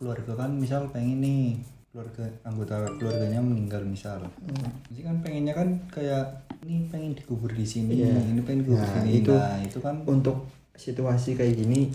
keluarga 0.00 0.32
kan 0.34 0.50
misal 0.56 0.88
pengen 0.88 1.20
nih 1.20 1.60
keluarga 1.96 2.28
anggota 2.44 2.74
keluarganya 2.92 3.40
meninggal 3.40 3.80
misal. 3.80 4.20
Hmm. 4.20 4.68
jadi 4.92 5.00
kan 5.02 5.16
pengennya 5.24 5.54
kan 5.56 5.68
kayak 5.88 6.44
ini 6.60 6.84
pengen 6.86 7.16
dikubur 7.16 7.48
di 7.48 7.64
sini 7.64 8.04
Iya. 8.04 8.20
ini 8.20 8.44
pengen 8.44 8.68
dikubur 8.68 8.84
Nah, 8.84 8.84
di 8.84 9.00
sini. 9.00 9.10
itu- 9.24 9.32
nah 9.32 9.56
itu 9.64 9.78
kan 9.80 9.96
untuk 10.04 10.44
situasi 10.76 11.32
kayak 11.32 11.56
gini 11.56 11.88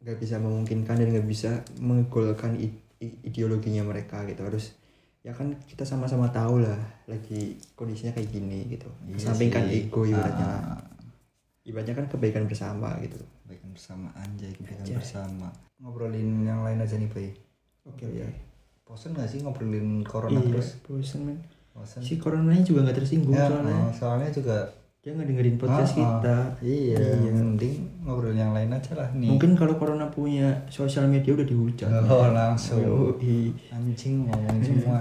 nggak 0.00 0.20
bisa 0.20 0.36
memungkinkan 0.36 0.92
dan 0.92 1.08
nggak 1.08 1.24
bisa 1.24 1.50
menggolkan 1.80 2.52
ideologinya 3.00 3.80
mereka 3.80 4.28
gitu. 4.28 4.44
Harus 4.44 4.76
ya 5.20 5.32
kan 5.32 5.56
kita 5.64 5.84
sama-sama 5.84 6.28
tahu 6.28 6.60
lah 6.60 6.76
lagi 7.06 7.56
kondisinya 7.72 8.12
kayak 8.12 8.28
gini 8.28 8.68
gitu. 8.68 8.92
Iya 9.06 9.32
sampingkan 9.32 9.64
ego 9.68 10.04
ibaratnya. 10.04 10.48
Ah, 10.76 10.80
ibaratnya 11.64 11.96
kan 11.96 12.06
kebaikan 12.08 12.44
bersama 12.44 12.92
gitu. 13.00 13.16
Kebaikan 13.44 13.72
bersama 13.72 14.12
anjay 14.14 14.52
kebaikan 14.52 14.84
Anjay. 14.84 14.96
bersama. 14.96 15.48
Ngobrolin 15.80 16.44
yang 16.44 16.60
lain 16.60 16.76
aja 16.76 17.00
nih 17.00 17.08
bay 17.08 17.32
oke 17.88 18.04
ya 18.04 18.28
bosen 18.90 19.14
gak 19.14 19.24
sih 19.24 19.38
ngobrolin 19.38 20.02
corona 20.02 20.34
iya 20.34 20.50
terus? 20.50 20.82
bosan 20.82 21.20
men. 21.24 21.38
Bosen. 21.70 22.02
Si 22.02 22.18
coronanya 22.18 22.58
juga 22.60 22.82
nggak 22.82 22.98
tersinggung 22.98 23.30
Ya, 23.30 23.46
soalnya. 23.46 23.78
oh, 23.78 23.90
soalnya 23.94 24.28
juga 24.28 24.56
dia 24.98 25.14
nggak 25.14 25.28
dengerin 25.30 25.56
podcast 25.56 25.92
ah. 25.92 25.96
kita. 25.96 26.36
Iya, 26.60 26.98
Iya. 26.98 27.30
mending 27.32 27.74
ngobrol 28.02 28.34
yang 28.34 28.50
lain 28.50 28.68
aja 28.68 28.92
lah 28.92 29.08
nih. 29.12 29.30
Mungkin 29.30 29.54
kalau 29.54 29.78
corona 29.78 30.10
punya 30.10 30.50
sosial 30.66 31.06
media 31.06 31.30
udah 31.30 31.46
dihujat. 31.46 31.88
Oh 32.04 32.28
langsung. 32.28 32.82
Yoi. 32.82 33.54
anjing 33.70 34.26
ngomongin 34.26 34.58
semua. 34.60 34.98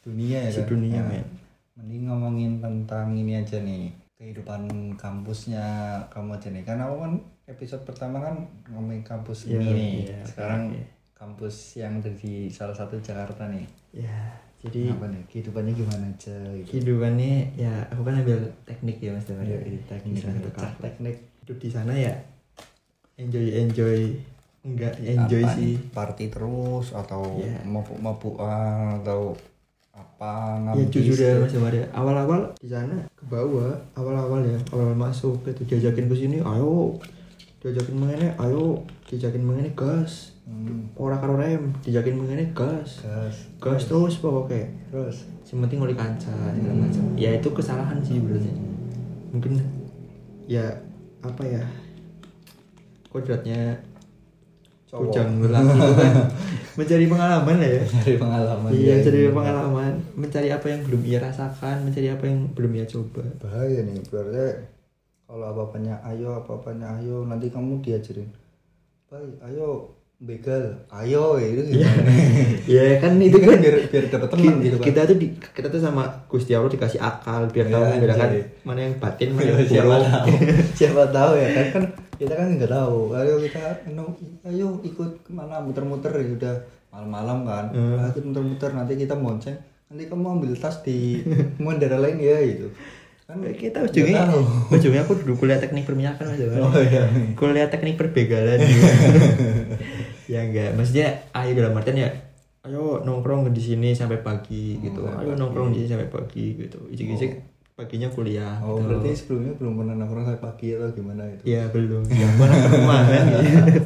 Dunia 0.00 0.38
ya 0.38 0.50
si 0.50 0.62
kan? 0.62 0.70
dunia 0.70 1.00
Nah, 1.02 1.08
men. 1.10 1.26
Mending 1.74 2.02
ngomongin 2.06 2.52
tentang 2.58 3.10
ini 3.12 3.34
aja 3.34 3.58
nih. 3.58 3.90
Kehidupan 4.14 4.64
kampusnya 4.94 5.66
kamu 6.08 6.38
aja 6.38 6.48
nih. 6.48 6.62
Karena 6.62 6.86
aku 6.86 6.96
kan? 7.02 7.12
Episode 7.44 7.82
pertama 7.84 8.22
kan 8.22 8.40
ngomongin 8.70 9.02
kampus 9.02 9.44
Iya, 9.44 9.60
ini 9.60 9.68
nih. 9.68 9.92
iya, 10.06 10.18
sekarang 10.24 10.72
iya. 10.72 10.84
Kampus 11.14 11.78
yang 11.78 11.98
ada 11.98 12.10
di 12.12 12.46
salah 12.48 12.74
satu 12.74 12.98
Jakarta 12.98 13.46
nih. 13.46 13.66
Ya 13.94 14.18
jadi 14.58 14.90
apa 14.90 15.06
nih? 15.06 15.22
Kehidupannya 15.28 15.72
gimana 15.72 16.04
aja 16.08 16.36
gitu? 16.56 16.68
Kehidupannya 16.70 17.54
ya 17.54 17.84
aku 17.88 18.02
kan 18.02 18.18
ambil 18.18 18.40
teknik 18.64 18.96
ya 18.98 19.12
mas 19.12 19.24
Damar 19.24 19.44
Iya, 19.44 19.58
Di 19.60 19.78
teknik 19.84 20.20
teknik, 20.24 20.52
teknik. 20.80 21.16
hidup 21.40 21.58
di 21.58 21.68
sana 21.68 21.92
ya 21.92 22.14
enjoy 23.14 23.46
enjoy. 23.54 24.00
Enggak 24.64 24.96
enjoy 24.98 25.44
Apa 25.44 25.54
sih. 25.54 25.76
party 25.92 26.24
terus 26.28 26.90
atau 26.90 27.36
Iya. 27.38 27.60
mabuk 27.62 28.00
mabukan 28.00 28.98
atau 28.98 29.36
apa 29.94 30.58
ya 30.58 30.74
ngabis? 30.74 30.88
jujur 30.90 31.16
ya 31.16 31.32
mas 31.38 31.52
Damar 31.52 31.70
ya. 31.70 31.86
Awal-awal 31.92 32.40
di 32.58 32.66
sana 32.66 32.96
ke 33.14 33.24
bawah 33.24 33.70
awal-awal 33.94 34.42
ya 34.42 34.58
awal 34.72 34.90
masuk 34.92 35.44
itu 35.46 35.62
diajakin 35.64 36.08
ke 36.08 36.16
sini 36.16 36.36
ayo. 36.40 36.96
Diajakin 37.60 37.94
mengenai 37.94 38.32
ayo. 38.34 38.82
Diajakin 39.06 39.40
mengenai 39.40 39.76
gas 39.76 40.33
Hmm, 40.44 40.92
orang 41.00 41.18
karo 41.24 41.34
rem 41.40 41.72
diajakin 41.80 42.20
mengenai 42.20 42.52
gas. 42.52 43.00
Gas. 43.00 43.48
Gas 43.56 43.88
terus 43.88 44.20
pokoknya. 44.20 44.68
Terus? 44.92 45.24
Yang 45.48 45.60
penting 45.64 45.80
oleh 45.80 45.96
kaca 45.96 46.36
segala 46.52 46.76
macam. 46.84 47.04
Ya 47.16 47.30
itu 47.32 47.48
kesalahan 47.48 47.98
sih 48.04 48.20
berarti 48.20 48.52
mungkin 49.34 49.58
ya 50.46 50.62
apa 51.24 51.42
ya 51.42 51.64
kodratnya 53.10 53.82
bujang 54.92 55.38
lelaki 55.48 55.74
itu 55.80 55.92
kan. 55.96 56.14
Mencari 56.76 57.06
pengalaman 57.08 57.56
lah 57.56 57.70
ya. 57.70 57.82
Dari 58.04 58.16
pengalaman 58.20 58.70
iya 58.76 58.84
ya, 58.84 58.94
mencari 59.00 59.20
pengalaman. 59.32 59.92
Mencari 60.12 60.48
apa 60.52 60.66
yang 60.68 60.80
belum 60.84 61.02
ia 61.08 61.18
rasakan 61.24 61.76
mencari 61.88 62.08
apa 62.12 62.24
yang 62.28 62.40
belum 62.52 62.72
ia 62.76 62.84
coba. 62.84 63.24
Bahaya 63.40 63.80
nih 63.80 63.96
berarti 64.12 64.48
kalau 65.24 65.46
apa-apanya 65.56 66.04
ayo 66.04 66.36
apa-apanya 66.36 67.00
ayo 67.00 67.24
nanti 67.24 67.48
kamu 67.48 67.80
diajarin. 67.80 68.28
Baik 69.08 69.40
ayo 69.40 69.88
begal 70.24 70.64
ayo 70.88 71.36
itu 71.36 71.62
Iya. 71.68 71.84
gimana? 71.84 72.12
Ya 72.74 72.84
kan 72.96 73.12
itu 73.20 73.36
kan 73.36 73.60
biar 73.60 73.76
biar 73.86 74.04
dapat 74.08 74.28
teman 74.32 74.54
gitu 74.58 74.76
kan. 74.80 74.86
kita 74.88 75.00
tuh 75.04 75.16
di, 75.16 75.26
kita 75.36 75.68
tuh 75.68 75.78
sama 75.78 76.02
Gusti 76.26 76.56
Allah 76.56 76.72
dikasih 76.72 76.96
akal 76.96 77.44
biar 77.46 77.68
tahu 77.68 77.82
Ya, 77.84 77.90
membedakan 77.92 78.28
mana 78.64 78.80
yang 78.80 78.94
batin 78.96 79.28
mana 79.30 79.44
Ya, 79.44 79.54
yang 79.60 79.68
siapa 79.68 79.96
tahu. 80.00 80.26
Siapa 80.80 81.02
tahu 81.10 81.32
ya 81.36 81.48
kan 81.52 81.66
kan 81.70 81.84
kita 82.14 82.32
kan 82.32 82.46
nggak 82.48 82.70
tahu. 82.70 83.12
Ayo 83.12 83.34
kita 83.38 83.62
no, 83.90 84.16
ayo 84.42 84.80
ikut 84.80 85.10
ke 85.20 85.30
mana? 85.30 85.58
Muter-muter 85.58 86.08
ya 86.10 86.30
udah 86.30 86.54
malam-malam 86.88 87.38
kan. 87.42 87.64
Hmm. 87.70 88.00
Ayo 88.00 88.08
ikut 88.10 88.24
muter-muter 88.24 88.70
nanti 88.70 88.96
kita 88.96 89.12
monceng. 89.12 89.58
Nanti 89.86 90.08
kamu 90.08 90.40
ambil 90.40 90.54
tas 90.54 90.80
di 90.80 91.20
mau 91.58 91.74
daerah 91.74 92.00
lain 92.00 92.16
ya 92.16 92.38
gitu. 92.40 92.70
Kan 93.24 93.40
kita 93.50 93.82
nggak 93.82 93.90
ujungnya 93.90 94.20
tahu. 94.22 94.40
ujungnya 94.70 95.00
aku 95.02 95.12
dulu 95.16 95.32
kuliah 95.38 95.56
teknik 95.56 95.82
perminyakan 95.82 96.28
aja 96.28 96.44
kan 96.44 96.60
oh 96.60 96.76
iya. 96.76 97.02
Kuliah 97.32 97.66
teknik 97.66 97.96
perbegalan 97.96 98.60
ya 100.30 100.40
enggak. 100.44 100.76
Maksudnya 100.76 101.28
ayo 101.32 101.50
dalam 101.56 101.76
artian 101.76 101.98
ya 101.98 102.10
ayo 102.64 103.04
nongkrong 103.04 103.52
di 103.52 103.60
sini 103.60 103.92
sampai 103.92 104.24
pagi 104.24 104.80
gitu. 104.80 105.04
sampai 105.04 105.24
ayo 105.24 105.30
pagi. 105.36 105.40
nongkrong 105.40 105.68
di 105.72 105.78
sini 105.84 105.88
sampai 105.90 106.08
pagi 106.08 106.46
gitu. 106.56 106.78
Ijik-ijik 106.90 107.32
paginya 107.74 108.06
kuliah 108.06 108.62
oh 108.62 108.78
gitu. 108.78 108.86
berarti 108.86 109.10
sebelumnya 109.18 109.52
belum 109.58 109.72
pernah 109.82 109.94
nongkrong 109.98 110.24
sampai 110.30 110.42
pagi 110.42 110.66
atau 110.76 110.88
gimana 110.94 111.22
itu? 111.28 111.42
Ya 111.44 111.62
belum. 111.68 112.02
Yang 112.08 112.34
mana 112.40 112.54
kemarin 112.70 113.24
gitu. 113.42 113.80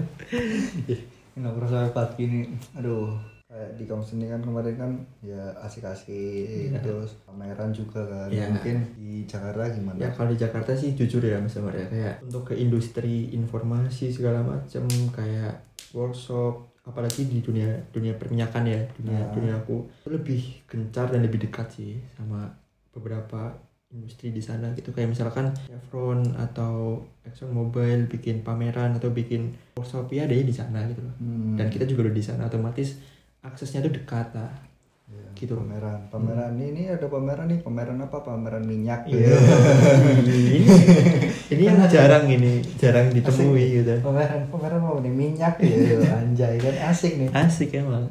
nongkrong 1.42 1.70
sampai 1.70 1.92
pagi 1.94 2.22
nih. 2.26 2.44
Aduh 2.78 3.37
kayak 3.58 3.74
di 3.74 3.84
kampus 3.84 4.14
ini 4.14 4.24
kan 4.24 4.38
kemarin 4.38 4.74
kan 4.76 4.90
ya 5.20 5.42
asik-asik 5.58 6.78
terus 6.78 7.18
pameran 7.20 7.70
juga 7.70 8.06
kan 8.06 8.30
Iya. 8.30 8.46
mungkin 8.48 8.76
di 8.94 9.24
Jakarta 9.24 9.66
gimana 9.68 9.98
ya 9.98 10.08
kalau 10.08 10.30
di 10.30 10.38
Jakarta 10.38 10.70
sih 10.72 10.94
jujur 10.94 11.18
ya 11.20 11.36
Mas 11.36 11.56
Amar 11.56 11.74
ya 11.74 11.82
kayak 11.84 12.22
untuk 12.22 12.42
ke 12.44 12.54
industri 12.54 13.32
informasi 13.32 14.08
segala 14.08 14.40
macam 14.40 14.86
kayak 15.10 15.58
workshop 15.92 16.54
apalagi 16.84 17.26
di 17.26 17.42
dunia 17.42 17.66
dunia 17.90 18.14
perminyakan 18.14 18.64
ya 18.64 18.80
dunia 18.94 19.18
Ah. 19.18 19.32
dunia 19.34 19.52
aku 19.56 19.84
itu 19.84 20.08
lebih 20.08 20.40
gencar 20.64 21.08
dan 21.08 21.20
lebih 21.20 21.42
dekat 21.42 21.66
sih 21.68 21.98
sama 22.14 22.46
beberapa 22.88 23.52
industri 23.88 24.30
di 24.30 24.38
sana 24.38 24.70
gitu 24.72 24.92
kayak 24.92 25.10
misalkan 25.10 25.48
Chevron 25.64 26.20
atau 26.34 27.00
Exxon 27.24 27.50
Mobil 27.50 28.04
bikin 28.06 28.40
pameran 28.40 28.92
atau 28.92 29.08
bikin 29.10 29.50
workshop 29.74 30.08
ya 30.10 30.24
adanya 30.24 30.44
di 30.44 30.52
sana 30.52 30.84
gitu 30.86 31.00
loh 31.00 31.14
Hmm. 31.18 31.56
dan 31.56 31.66
kita 31.66 31.84
juga 31.84 32.04
udah 32.04 32.14
di 32.14 32.22
sana 32.22 32.46
otomatis 32.46 33.00
aksesnya 33.40 33.80
tuh 33.80 33.92
dekat 33.94 34.30
lah 34.34 34.52
Ya, 35.08 35.24
gitu. 35.32 35.56
pameran. 35.56 36.04
Pameran 36.12 36.52
ini 36.60 36.84
ada 36.84 37.08
pameran 37.08 37.48
nih 37.48 37.64
pameran 37.64 37.96
apa? 37.96 38.20
Pameran 38.20 38.60
minyak. 38.60 39.08
Iya. 39.08 39.32
gitu. 39.32 39.40
ini 40.28 40.68
ini 41.56 41.62
yang 41.64 41.80
jarang 41.88 42.28
ini 42.28 42.60
jarang 42.76 43.08
ditemui 43.08 43.80
gitu. 43.80 44.04
Pameran 44.04 44.52
pameran 44.52 44.84
apa 44.84 45.00
nih? 45.00 45.08
Minyak. 45.08 45.54
Gitu 45.64 46.04
anjay 46.04 46.60
kan 46.60 46.92
asik 46.92 47.16
nih. 47.16 47.28
Asik 47.32 47.72
emang. 47.72 48.04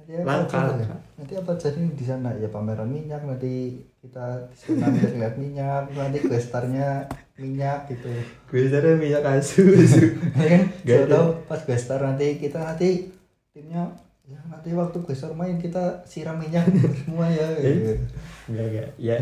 Nanti 0.00 0.16
apa 0.16 0.24
Langka, 0.24 0.60
langka. 0.72 0.96
nanti 1.20 1.32
apa 1.36 1.52
jadi 1.60 1.80
di 1.92 2.04
sana? 2.08 2.32
Ya 2.32 2.48
pameran 2.48 2.88
minyak 2.88 3.20
nanti 3.20 3.76
kita 4.00 4.48
di 4.48 4.56
sana 4.56 4.88
bisa 4.96 5.12
lihat 5.12 5.36
minyak 5.36 5.92
nanti 5.92 6.24
gestarnya 6.24 7.04
minyak 7.36 7.84
gitu. 7.92 8.08
Gue 8.48 8.64
sadar 8.72 8.96
minyak 8.96 9.20
Ya 10.40 10.46
kan? 10.56 10.62
Gak 10.88 11.04
tahu 11.04 11.26
pas 11.44 11.60
gestar 11.68 12.00
nanti 12.00 12.40
kita 12.40 12.64
nanti 12.64 13.12
timnya 13.52 13.92
ya 14.30 14.38
nanti 14.46 14.70
waktu 14.70 14.98
gestar 15.02 15.34
main 15.34 15.58
kita 15.58 16.06
siram 16.06 16.38
minyak 16.38 16.62
semua 17.02 17.26
ya 17.26 17.50
gitu. 17.58 17.98
enggak 18.46 18.66
enggak. 18.70 18.88
Ya 18.94 19.18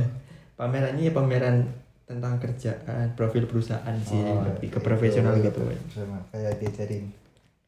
pamerannya 0.61 1.09
ya 1.09 1.13
pameran 1.17 1.65
tentang 2.05 2.37
kerjaan 2.41 3.13
profil 3.17 3.45
perusahaan 3.49 3.97
sih 4.05 4.21
Oh, 4.21 4.41
lebih 4.45 4.69
ke 4.73 4.81
itu, 4.81 4.85
profesional 4.85 5.37
itu, 5.41 5.49
gitu 5.49 5.61
sama 5.93 6.21
kayak 6.33 6.61
diajarin 6.61 7.09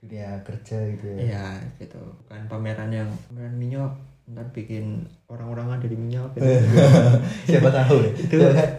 dunia 0.01 0.29
kerja 0.45 0.77
gitu 0.97 1.05
ya. 1.13 1.17
Iya 1.17 1.47
gitu. 1.81 2.01
Bukan 2.25 2.45
pameran 2.49 2.93
yang 2.93 3.09
pameran 3.29 3.57
minyak 3.57 3.93
ntar 4.31 4.47
bikin 4.53 5.05
orang-orangan 5.29 5.81
dari 5.81 5.97
minyak 5.97 6.29
gitu. 6.37 6.45
siapa 7.49 7.69
tahu 7.73 8.05
ya. 8.05 8.11
Itu. 8.21 8.37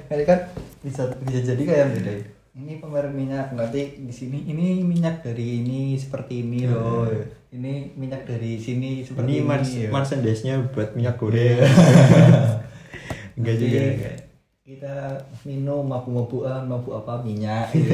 Kali 0.09 0.23
kan 0.25 0.39
bisa 0.85 1.05
bisa 1.25 1.39
jadi 1.45 1.61
kayak 1.65 1.87
beda 1.97 2.13
ini 2.51 2.83
pameran 2.83 3.15
minyak 3.15 3.55
nanti 3.55 4.01
di 4.03 4.11
sini 4.11 4.43
ini 4.43 4.83
minyak 4.83 5.23
dari 5.23 5.63
ini 5.63 5.95
seperti 5.95 6.43
ini 6.43 6.67
loh 6.67 7.07
ini 7.51 7.91
minyak 7.99 8.23
dari 8.23 8.55
sini 8.55 9.03
seperti 9.03 9.27
ini 9.27 9.35
ini, 9.43 9.47
mars 9.47 9.71
ya. 9.75 9.89
merchandise-nya 9.91 10.55
buat 10.71 10.95
minyak 10.95 11.15
goreng. 11.19 11.59
Enggak 13.39 13.55
juga 13.57 13.79
enggak 13.79 14.17
kita 14.61 15.19
minum 15.43 15.83
mabuk-mabukan 15.83 16.63
mabuk 16.63 16.95
apa 17.03 17.19
minyak 17.25 17.67
gitu. 17.75 17.91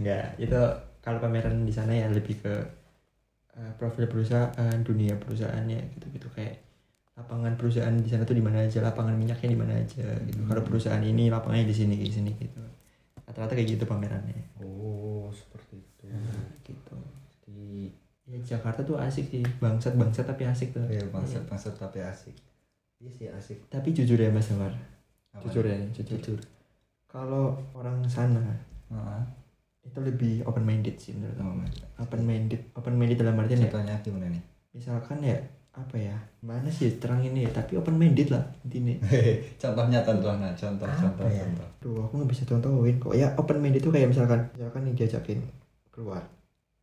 enggak 0.00 0.38
itu 0.40 0.60
kalau 1.04 1.18
pameran 1.20 1.68
di 1.68 1.74
sana 1.74 1.92
ya 1.92 2.08
lebih 2.08 2.40
ke 2.40 2.54
eh, 3.58 3.72
profil 3.76 4.08
perusahaan 4.08 4.78
dunia 4.80 5.18
perusahaannya 5.20 5.92
gitu 5.98 6.06
gitu 6.16 6.28
kayak 6.32 6.62
lapangan 7.12 7.58
perusahaan 7.60 7.92
di 7.92 8.08
sana 8.08 8.24
tuh 8.24 8.38
di 8.38 8.40
mana 8.40 8.64
aja 8.64 8.80
lapangan 8.80 9.12
minyaknya 9.12 9.52
di 9.52 9.58
mana 9.58 9.72
aja 9.76 10.06
gitu. 10.24 10.40
Kalau 10.48 10.62
perusahaan 10.64 11.04
ini 11.04 11.28
lapangannya 11.28 11.68
di 11.68 11.76
sini 11.76 11.94
di 12.00 12.08
sini 12.08 12.32
gitu. 12.40 12.62
Rata-rata 13.28 13.52
kayak 13.52 13.76
gitu 13.76 13.84
pamerannya. 13.84 14.56
Oh 14.64 15.28
seperti 15.28 15.84
itu. 15.84 16.08
Nah, 16.08 16.56
gitu 16.64 16.96
ya 18.32 18.56
Jakarta 18.56 18.80
tuh 18.80 18.96
asik 18.96 19.28
sih. 19.28 19.44
Bangsat 19.60 19.92
bangsat 19.94 20.24
tapi 20.24 20.48
asik 20.48 20.72
tuh. 20.72 20.80
Ya 20.88 21.04
bangsat 21.12 21.44
bangsat 21.44 21.76
tapi 21.76 22.00
asik. 22.00 22.32
Iya 22.96 23.10
sih 23.12 23.26
asik. 23.28 23.58
Tapi 23.68 23.92
jujur 23.92 24.16
ya 24.16 24.32
Mas 24.32 24.48
Amar. 24.50 24.72
Jujur 25.44 25.64
ya 25.64 25.76
jujur, 25.92 26.36
kalau 27.08 27.56
orang 27.72 28.04
sana 28.04 28.40
Heeh. 28.92 29.22
itu 29.82 29.98
lebih 30.04 30.44
open 30.44 30.60
minded 30.62 30.94
sih 31.00 31.16
menurut 31.16 31.34
aku 31.40 31.48
Oh, 31.48 32.04
open 32.04 32.20
minded 32.22 32.60
open 32.76 32.94
minded 32.94 33.16
dalam 33.20 33.40
artian 33.40 33.64
ya. 33.64 33.72
Contohnya 33.72 33.96
gimana 34.04 34.28
nih? 34.28 34.42
Misalkan 34.76 35.24
ya 35.24 35.36
apa 35.72 35.96
ya 35.96 36.12
mana 36.44 36.68
sih 36.68 37.00
terang 37.00 37.24
ini 37.24 37.48
ya 37.48 37.50
tapi 37.50 37.80
open 37.80 37.96
minded 37.96 38.28
lah 38.28 38.44
intinya. 38.68 38.92
Contohnya 39.62 40.04
contohnya 40.04 40.52
contoh 40.52 40.84
Apa 40.84 41.00
contoh 41.00 41.26
ya? 41.32 41.40
contoh. 41.48 41.68
Duh, 41.80 41.98
aku 42.04 42.12
nggak 42.20 42.30
bisa 42.36 42.44
contohin 42.44 42.96
kok 43.00 43.16
ya 43.16 43.28
open 43.40 43.58
minded 43.58 43.80
itu 43.80 43.88
kayak 43.88 44.12
misalkan 44.12 44.40
misalkan 44.52 44.80
nih 44.84 44.94
diajakin 45.00 45.40
keluar. 45.88 46.22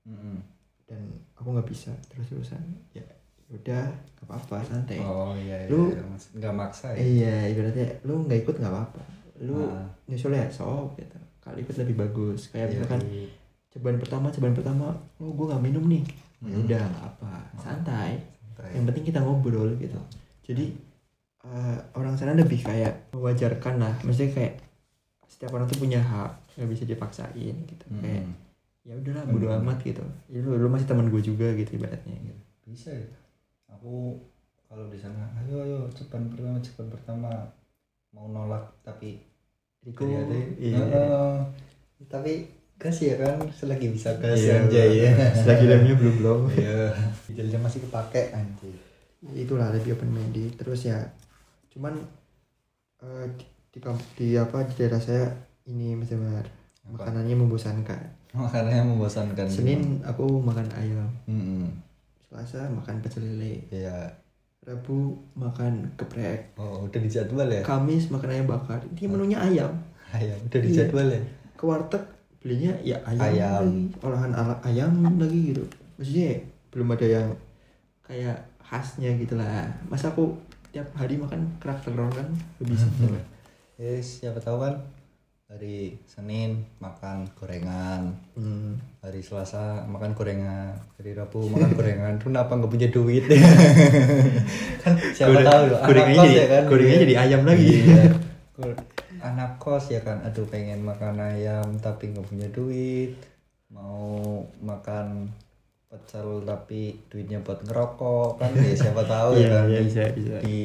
Mm-mm. 0.10 0.42
dan 0.90 1.06
aku 1.40 1.48
nggak 1.50 1.66
bisa 1.66 1.90
terus 2.06 2.28
terusan 2.28 2.60
ya 2.92 3.02
udah 3.50 3.88
nggak 3.88 4.28
apa-apa 4.28 4.62
santai. 4.62 5.00
Oh 5.00 5.34
iya 5.34 5.64
iya 5.64 5.68
Lu- 5.68 5.90
iya. 5.90 6.04
Mas- 6.06 6.30
nggak 6.32 6.54
maksa 6.54 6.88
ya? 6.92 7.00
Iya 7.00 7.36
ibaratnya 7.50 7.88
lu 8.04 8.22
nggak 8.22 8.40
ikut 8.44 8.56
nggak 8.56 8.70
apa-apa. 8.70 9.02
Lu 9.42 9.58
Ah. 9.66 9.88
nyusul 10.06 10.32
ya 10.32 10.46
sok 10.48 10.94
gitu. 10.96 11.18
Kalau 11.40 11.58
ikut 11.58 11.76
lebih 11.76 11.96
bagus. 11.98 12.52
Kayak 12.52 12.68
Iya, 12.68 12.72
misalkan 12.76 13.02
iya. 13.08 13.26
cobaan 13.70 13.98
pertama 13.98 14.28
cobaan 14.28 14.54
pertama 14.54 14.86
oh 15.18 15.32
gue 15.32 15.46
nggak 15.48 15.64
minum 15.64 15.86
nih. 15.86 16.04
Ya 16.40 16.52
Hmm. 16.52 16.62
udah 16.62 16.82
nggak 16.86 17.06
apa 17.08 17.32
santai. 17.56 18.12
Santai. 18.54 18.72
yang 18.72 18.84
penting 18.86 19.06
kita 19.06 19.20
ngobrol 19.20 19.72
gitu. 19.76 19.98
Jadi 20.44 20.66
eh, 21.40 21.78
orang 21.96 22.14
sana 22.14 22.36
lebih 22.36 22.60
kayak 22.60 23.10
mewajarkan 23.10 23.80
lah. 23.80 23.96
Maksudnya 24.04 24.36
kayak 24.36 24.54
setiap 25.26 25.56
orang 25.56 25.66
tuh 25.66 25.80
punya 25.80 25.98
hak 25.98 26.28
nggak 26.54 26.70
bisa 26.70 26.84
dipaksain 26.84 27.56
gitu. 27.64 27.86
Mm-mm. 27.88 28.04
kayak 28.04 28.24
ya 28.84 28.94
udahlah 28.96 29.24
bodo 29.28 29.46
Bener. 29.48 29.60
amat 29.62 29.78
gitu 29.84 30.04
ya, 30.32 30.40
lu, 30.40 30.56
lu 30.56 30.68
masih 30.72 30.88
teman 30.88 31.12
gue 31.12 31.22
juga 31.22 31.52
gitu 31.54 31.78
ibaratnya 31.78 32.16
gitu. 32.20 32.42
bisa 32.66 32.90
ya 32.90 33.06
aku 33.70 34.18
kalau 34.66 34.86
di 34.88 34.98
sana 34.98 35.26
ayo 35.42 35.62
ayo 35.62 35.80
cepat 35.92 36.22
pertama 36.30 36.58
cepat 36.62 36.86
pertama 36.90 37.32
mau 38.12 38.30
nolak 38.30 38.64
tapi 38.82 39.20
Ternyata, 39.80 40.36
iya. 40.60 40.76
Heeh. 40.76 41.34
tapi 42.12 42.46
gas 42.76 43.00
ya 43.00 43.16
kan 43.16 43.40
selagi 43.48 43.92
bisa 43.92 44.12
gas 44.20 44.36
Iya, 44.36 44.68
anjay 44.68 44.90
ya 45.08 45.12
selagi 45.44 45.66
remnya 45.68 45.96
belum 45.96 46.16
belum 46.20 46.40
iya 46.52 46.92
dijalnya 47.28 47.60
masih 47.64 47.80
kepake 47.88 48.32
anjay 48.32 48.76
itulah 49.36 49.72
lebih 49.72 49.96
open 49.96 50.12
minded 50.12 50.52
terus 50.56 50.88
ya 50.88 51.00
cuman 51.72 51.96
eh, 53.04 53.26
di, 53.36 53.46
di, 53.72 53.80
di 54.16 54.28
apa 54.36 54.64
di 54.64 54.74
daerah 54.76 55.00
saya 55.00 55.28
ini 55.68 55.96
mas 55.96 56.12
Jamar 56.12 56.44
Apa? 56.44 57.08
makanannya 57.08 57.36
membosankan 57.36 58.19
makanannya 58.30 58.84
membosankan 58.86 59.48
Senin 59.50 60.02
aku 60.02 60.38
makan 60.40 60.70
ayam. 60.78 61.10
Hmm, 61.26 61.66
Selasa 62.30 62.70
makan 62.70 63.02
pecel 63.02 63.26
lele. 63.26 63.66
Iya. 63.70 64.06
Rabu 64.62 65.18
makan 65.34 65.90
geprek. 65.98 66.54
Oh 66.56 66.86
udah 66.86 67.00
dijadwal 67.00 67.50
ya? 67.50 67.66
Kamis 67.66 68.14
makan 68.14 68.30
ayam 68.30 68.46
bakar. 68.46 68.78
Ini 68.86 69.10
menunya 69.10 69.40
ayam. 69.42 69.72
Ayam 70.14 70.38
udah 70.46 70.60
Iya. 70.62 70.66
dijadwal 70.70 71.08
ya? 71.10 71.22
Ke 71.58 71.64
warteg 71.66 72.04
belinya 72.40 72.72
ya 72.86 72.98
ayam, 73.04 73.24
Ayam. 73.24 73.62
lagi. 73.66 73.84
Olahan 74.00 74.32
ala 74.32 74.56
ayam 74.62 74.92
lagi 75.18 75.40
gitu. 75.52 75.64
Maksudnya 75.98 76.38
belum 76.70 76.94
ada 76.94 77.08
yang 77.08 77.28
kayak 78.06 78.38
khasnya 78.62 79.10
gitu 79.18 79.34
lah. 79.34 79.66
Masa 79.90 80.14
aku 80.14 80.38
tiap 80.70 80.86
hari 80.94 81.18
makan 81.18 81.50
kerak 81.58 81.82
telur 81.82 82.06
kan 82.14 82.30
lebih 82.62 82.78
yes 83.82 84.22
siapa 84.22 84.38
tahu 84.38 84.62
kan 84.62 84.78
hari 85.50 85.98
Senin 86.06 86.62
makan 86.78 87.26
gorengan 87.34 88.14
hmm. 88.38 88.78
hari 89.02 89.18
Selasa 89.20 89.82
makan 89.84 90.14
gorengan 90.14 90.78
hari 90.94 91.12
Rabu 91.12 91.50
makan 91.50 91.74
gorengan 91.78 92.14
tuh 92.16 92.30
kenapa 92.30 92.54
nggak 92.54 92.70
punya 92.70 92.88
duit 92.88 93.26
kan 94.82 94.94
siapa 95.10 95.34
Goreng- 95.36 95.50
tahu 95.50 95.64
loh 95.66 95.80
anak 95.80 95.88
gorengannya 95.88 96.16
kos 96.16 96.28
jadi- 96.28 96.38
ya 96.38 96.46
kan 96.48 96.64
gorengannya 96.64 96.94
Iya. 96.94 97.04
jadi 97.04 97.16
ayam 97.18 97.42
lagi. 97.44 97.70
Iya. 97.82 98.04
Anak 99.20 99.52
kos 99.58 99.86
ya 99.90 100.00
kan 100.00 100.22
aduh 100.22 100.46
pengen 100.46 100.80
makan 100.80 101.18
ayam 101.18 101.68
tapi 101.78 102.08
nggak 102.08 102.24
punya 102.24 102.48
duit 102.50 103.20
mau 103.68 104.16
makan 104.60 105.28
pecel 105.86 106.40
tapi 106.42 106.82
duitnya 107.08 107.42
buat 107.42 107.60
ngerokok 107.62 108.38
kan 108.38 108.54
ya 108.54 108.72
siapa 108.78 109.04
tahu 109.04 109.36
ya 109.36 109.40
Iya, 109.40 109.50
kan 109.50 109.66
iya, 109.66 109.76
di, 109.76 109.84
bisa, 109.84 110.02
bisa. 110.14 110.36
di 110.40 110.60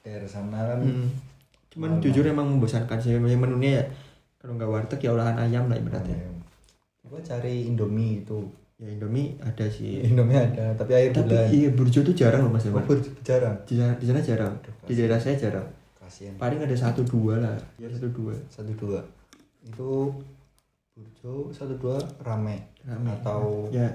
daerah 0.00 0.24
sana 0.26 0.60
kan 0.64 0.78
Hmm. 0.80 1.08
Cuman 1.68 2.00
jujur 2.00 2.24
emang 2.24 2.48
membosankan 2.48 2.96
sih 2.96 3.12
menunya 3.12 3.82
ya. 3.82 3.84
Kalau 4.38 4.52
nggak 4.54 4.70
warteg 4.70 5.00
ya 5.02 5.10
olahan 5.12 5.36
ayam 5.36 5.66
lah 5.66 5.74
ibaratnya. 5.74 6.14
gue 7.08 7.20
cari 7.24 7.64
Indomie 7.66 8.20
itu 8.22 8.36
Ya 8.78 8.86
Indomie 8.86 9.34
ada 9.42 9.66
sih. 9.66 9.98
Indomie 10.12 10.38
ada 10.38 10.70
tapi 10.78 10.94
air 10.94 11.10
Tapi 11.10 11.26
bulan 11.26 11.50
iya 11.50 11.68
burjo 11.74 12.00
tuh 12.06 12.14
jarang 12.14 12.46
loh 12.46 12.52
Mas 12.54 12.70
oh, 12.70 12.78
Dewan. 12.78 12.84
ber- 12.86 13.10
jarang 13.26 13.56
Di 13.66 13.74
sana, 13.74 13.92
di 13.98 14.06
sana 14.06 14.20
jarang. 14.22 14.54
Di 14.86 14.92
daerah 14.94 15.18
saya 15.18 15.34
jarang. 15.34 15.66
kasian 15.98 16.38
Paling 16.38 16.62
ada 16.62 16.76
satu 16.78 17.02
dua 17.02 17.42
lah. 17.42 17.58
Ya 17.74 17.90
satu 17.90 18.06
dua. 18.14 18.34
satu 18.46 18.70
dua 18.78 19.02
itu 19.66 19.90
burjo 20.94 21.50
satu 21.50 21.74
dua 21.76 21.98
rame, 22.22 22.70
Rame. 22.86 23.10
atau 23.18 23.66
Ya 23.74 23.90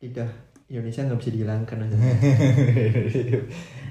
lidah 0.00 0.28
Indonesia 0.66 1.00
nggak 1.00 1.16
bisa 1.16 1.30
dihilangkan 1.30 1.78
aja. 1.80 1.94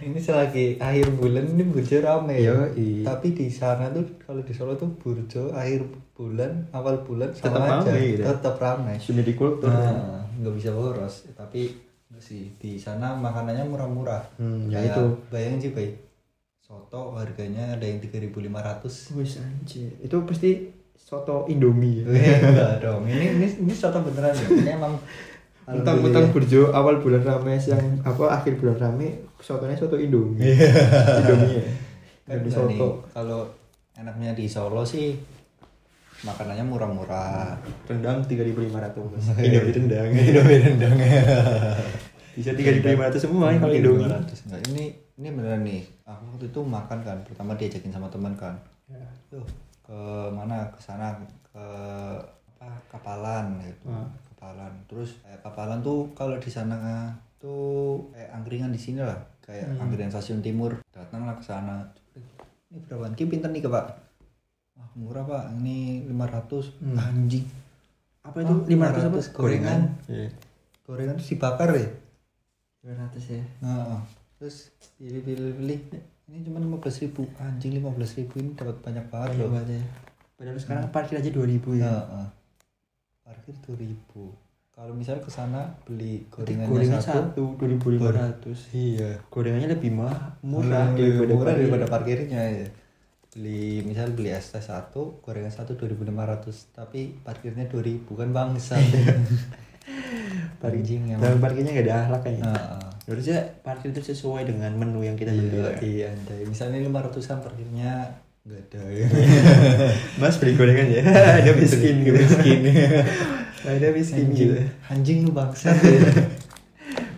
ini 0.06 0.18
selagi 0.18 0.78
akhir 0.78 1.14
bulan 1.14 1.46
ini 1.48 1.64
burjo 1.66 1.98
rame 1.98 2.38
ya 2.38 2.54
tapi 3.02 3.32
di 3.32 3.48
sana 3.48 3.90
tuh 3.90 4.04
kalau 4.20 4.40
di 4.40 4.52
Solo 4.52 4.76
tuh 4.76 4.92
burjo 4.94 5.50
akhir 5.50 5.82
bulan 6.14 6.68
awal 6.72 7.02
bulan 7.02 7.32
Tetap 7.32 7.50
sama 7.50 7.80
aja 7.80 7.90
rame 7.90 8.00
gitu. 8.12 8.22
tetap 8.22 8.54
ramai 8.56 8.96
Sumedi 8.98 9.34
kultur. 9.34 9.66
nah 9.66 10.22
nggak 10.32 10.54
bisa 10.54 10.70
boros 10.70 11.26
tapi 11.32 11.74
enggak 12.06 12.22
sih 12.22 12.44
di 12.56 12.76
sana 12.76 13.16
makanannya 13.16 13.64
murah-murah 13.66 14.22
Hmm, 14.36 14.68
ya 14.68 14.78
Kayak 14.78 14.92
itu. 14.92 15.04
bayangin 15.32 15.60
sih 15.60 15.72
baik 15.72 15.92
soto 16.60 17.14
harganya 17.14 17.72
ada 17.72 17.84
yang 17.84 17.98
3.500 17.98 19.16
Wis 19.16 19.38
anjir. 19.38 19.90
Itu 20.00 20.22
pasti 20.22 20.70
soto 20.94 21.44
Indomie 21.48 22.02
ya. 22.02 22.06
Enggak 22.44 22.72
dong 22.80 23.04
ini 23.06 23.32
ini 23.34 23.46
ini 23.60 23.72
soto 23.72 24.00
beneran 24.02 24.34
ya 24.34 24.46
ini 24.52 24.70
emang 24.72 24.94
Mentang-mentang 25.66 26.30
burjo 26.30 26.70
awal 26.70 27.02
bulan 27.02 27.26
rame 27.26 27.58
yang 27.58 27.82
apa 28.06 28.24
akhir 28.32 28.62
bulan 28.62 28.78
rame 28.78 29.08
sotonya 29.42 29.74
soto 29.74 29.98
Indomie. 29.98 30.46
Iya. 30.46 30.70
Indomie 31.26 31.58
ya. 31.58 31.66
Kan 32.26 32.38
Indomie 32.42 32.54
soto. 32.78 32.88
kalau 33.10 33.42
enaknya 33.96 34.34
di 34.34 34.46
Solo 34.46 34.86
sih 34.86 35.18
makanannya 36.22 36.66
murah-murah 36.66 37.54
Rendang 37.86 38.22
3.500. 38.22 39.42
Indomie 39.46 39.74
rendang. 39.74 40.10
Indomie 40.30 40.60
rendang 40.62 40.96
Bisa 42.36 42.52
3.500 42.52 43.16
semua 43.18 43.50
ya 43.50 43.58
kalau 43.58 43.74
Indomie. 43.74 44.06
500 44.06 44.46
enggak 44.46 44.62
ini 44.70 44.84
ini 45.16 45.28
beneran 45.32 45.64
nih 45.64 45.82
aku 46.04 46.24
waktu 46.30 46.46
itu 46.52 46.60
makan 46.62 47.00
kan 47.02 47.18
pertama 47.24 47.56
diajakin 47.56 47.90
sama 47.90 48.08
teman 48.12 48.36
kan 48.36 48.54
Ya. 48.86 49.02
Tuh, 49.34 49.42
ke 49.82 49.98
mana 50.30 50.70
ke 50.70 50.78
sana 50.78 51.10
ke 51.42 51.66
apa 52.54 52.70
kapalan 52.86 53.58
gitu 53.66 53.90
Ah. 53.90 54.06
Kapalan 54.46 54.74
terus 54.86 55.18
kayak 55.26 55.42
kapalan 55.42 55.80
tuh 55.82 56.14
kalau 56.14 56.38
di 56.38 56.52
sana 56.54 57.10
tuh 57.36 58.06
kayak 58.14 58.30
angkringan 58.30 58.70
di 58.70 58.78
sini 58.78 59.02
lah 59.02 59.18
kayak 59.42 59.66
Hmm. 59.66 59.82
angkringan 59.82 60.14
stasiun 60.14 60.46
timur 60.46 60.78
datanglah 60.94 61.34
ke 61.34 61.42
sana 61.42 61.82
ini 62.70 62.78
berapa 62.86 63.10
Ki 63.14 63.26
pinter 63.26 63.50
nih 63.50 63.66
ke 63.66 63.70
pak 63.70 63.90
ah, 64.78 64.86
murah 64.94 65.26
pak 65.26 65.50
ini 65.58 66.06
500 66.06 66.78
Hmm. 66.78 66.94
anjing 66.94 67.46
Apa 68.22 68.42
itu 68.42 68.54
Ah, 68.54 68.70
500 68.70 69.02
apa? 69.02 69.18
500 69.18 69.34
gorengan. 69.34 69.82
Iya. 70.06 70.30
gorengan 70.82 71.16
terus 71.18 71.30
dibakar 71.30 71.70
ya 71.74 71.90
500 72.82 73.24
ya. 73.32 73.42
Nah, 73.62 73.98
terus 74.38 74.70
pilih-pilih 74.98 75.80
ini 76.26 76.38
cuma 76.42 76.58
15 76.58 77.02
ribu 77.02 77.26
anjing 77.38 77.74
15 77.76 78.14
ribu 78.16 78.34
ini 78.38 78.54
dapat 78.54 78.78
banyak 78.82 79.06
banget 79.10 79.42
loh 79.42 79.50
ya. 79.58 79.82
Padahal 80.38 80.58
sekarang 80.58 80.86
parkir 80.90 81.18
aja 81.18 81.30
2000 81.30 81.74
ya. 81.74 81.90
Heeh. 81.90 82.28
Parkir 83.26 83.56
2000 83.66 83.98
kalau 84.76 84.92
misalnya 84.92 85.24
ke 85.24 85.32
sana 85.32 85.72
beli 85.88 86.28
gorengannya 86.28 86.68
Gorengan 86.68 87.00
satu, 87.02 87.56
satu 87.56 87.64
2500. 87.64 88.76
iya 88.76 89.12
Gorengannya 89.32 89.72
lebih 89.72 89.92
mah 89.96 90.36
murah 90.44 90.92
murah 90.92 90.94
daripada, 90.94 91.32
murah 91.34 91.46
parkir. 91.48 91.60
daripada 91.64 91.86
parkirnya 91.90 92.42
ya. 92.54 92.68
beli 93.36 93.84
misal 93.84 94.12
beli 94.16 94.32
es 94.32 94.52
teh 94.52 94.64
satu 94.64 95.20
gorengan 95.20 95.52
satu 95.52 95.76
2500 95.76 96.72
tapi 96.72 97.20
parkirnya 97.20 97.68
2000 97.68 98.08
kan 98.08 98.30
bangsa 98.32 98.76
anjing 100.62 101.04
Dan 101.20 101.38
parkirnya 101.40 101.72
nggak 101.78 101.86
ada 101.86 101.96
akhlak 102.08 102.22
kayaknya. 102.26 102.52
Heeh. 102.52 102.90
Harusnya 103.06 103.38
parkir 103.62 103.94
itu 103.94 104.02
sesuai 104.02 104.50
dengan 104.50 104.74
menu 104.74 105.06
yang 105.06 105.14
kita 105.14 105.30
beli. 105.30 105.54
iya 105.54 105.70
iya 105.82 106.06
anjay. 106.10 106.42
misalnya 106.50 106.82
500an 106.82 107.38
parkirnya 107.46 107.92
nggak 108.46 108.62
ada 108.70 108.82
ya 108.94 109.08
Mas 110.22 110.38
beli 110.38 110.54
gorengan 110.54 110.86
ya. 110.86 111.02
ada 111.42 111.52
miskin 111.58 112.06
gitu. 112.06 112.14
miskin 112.14 112.60
ada 113.66 113.88
miskin 113.90 114.30
anjing 114.30 114.50
gitu. 114.54 114.62
anjing 114.86 115.18
lu 115.26 115.32
bangsa 115.34 115.74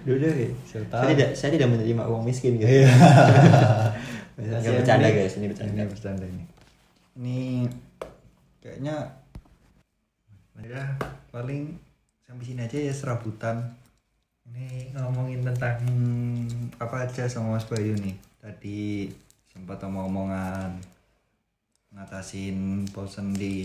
Udah. 0.08 0.32
Serta- 0.64 1.04
Saya 1.04 1.12
tidak 1.12 1.30
saya 1.36 1.50
tidak 1.60 1.68
menerima 1.68 2.08
uang 2.08 2.24
miskin 2.24 2.56
gitu. 2.56 2.64
Iya. 2.64 2.88
Enggak 4.40 4.80
bercanda 4.80 5.08
guys, 5.12 5.36
ini 5.36 5.52
bercanda. 5.52 5.72
Ini 5.76 5.84
bercanda 5.84 6.24
ini. 6.24 6.44
Ini 7.20 7.40
kayaknya 8.64 8.96
ya 10.64 10.96
paling 11.28 11.76
sampai 12.24 12.46
sini 12.48 12.64
aja 12.64 12.80
ya 12.80 12.94
serabutan. 12.96 13.76
Ini 14.48 14.96
ngomongin 14.96 15.44
tentang 15.44 15.84
apa 16.80 17.04
aja 17.04 17.28
sama 17.28 17.60
Mas 17.60 17.68
Bayu 17.68 17.92
nih. 18.00 18.16
Tadi 18.40 19.12
sempat 19.52 19.84
omong-omongan 19.84 20.80
ngatasin 21.98 22.86
bosen 22.88 23.34
di 23.34 23.58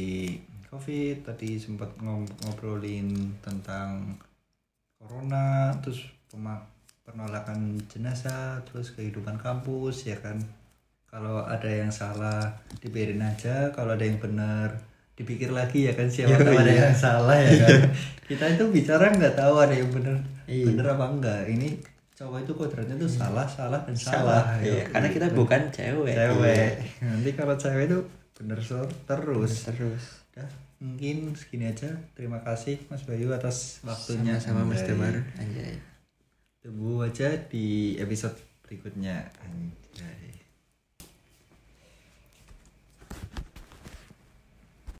covid 0.66 1.21
tadi 1.23 1.61
sempat 1.61 1.92
ngobrolin 2.01 3.12
tentang 3.38 4.16
corona 4.97 5.68
terus 5.79 6.09
penolakan 7.05 7.77
jenazah 7.87 8.57
terus 8.64 8.92
kehidupan 8.92 9.37
kampus 9.37 10.09
ya 10.09 10.16
kan 10.16 10.40
kalau 11.05 11.45
ada 11.45 11.68
yang 11.68 11.92
salah 11.92 12.49
dibiarin 12.81 13.21
aja 13.21 13.68
kalau 13.71 13.92
ada 13.92 14.03
yang 14.03 14.16
benar 14.16 14.73
dipikir 15.12 15.53
lagi 15.53 15.85
ya 15.85 15.92
kan 15.92 16.09
siapa 16.09 16.33
Iya, 16.33 16.40
tahu 16.40 16.57
ada 16.57 16.73
iya. 16.73 16.83
yang 16.88 16.97
salah 16.97 17.37
ya 17.37 17.53
kan 17.53 17.81
kita 18.33 18.45
itu 18.49 18.64
bicara 18.73 19.12
nggak 19.12 19.37
tahu 19.37 19.55
ada 19.61 19.75
yang 19.77 19.92
benar 19.92 20.16
Iya. 20.49 20.64
benar 20.73 20.97
apa 20.97 21.05
enggak 21.07 21.42
ini 21.47 21.68
cowok 22.12 22.38
itu 22.40 22.53
kodratnya 22.55 22.97
tuh 22.97 23.11
salah 23.11 23.45
salah 23.45 23.81
dan 23.85 23.92
salah, 23.92 24.40
Salah. 24.40 24.45
ya. 24.64 24.73
Iya, 24.73 24.85
karena 24.88 25.09
kita 25.11 25.27
bukan 25.33 25.62
cewek. 25.68 26.14
cewek 26.16 26.68
nanti 27.03 27.31
kalau 27.35 27.55
cewek 27.57 27.85
itu 27.87 27.99
bener 28.35 28.59
so- 28.59 28.88
terus 29.05 29.64
Terus. 29.64 30.05
Udah, 30.33 30.49
mungkin 30.79 31.31
segini 31.33 31.68
aja 31.68 31.92
terima 32.12 32.40
kasih 32.40 32.81
Mas 32.88 33.05
Bayu 33.05 33.29
atas 33.31 33.79
waktunya 33.83 34.35
Sama-sama 34.35 34.73
Mas 34.73 34.81
Anjay. 34.81 34.88
Demar. 34.88 35.14
Anjay. 35.37 35.75
tunggu 36.59 37.03
aja 37.03 37.29
di 37.47 37.66
episode 37.97 38.35
berikutnya 38.62 39.29
anjay 39.38 40.32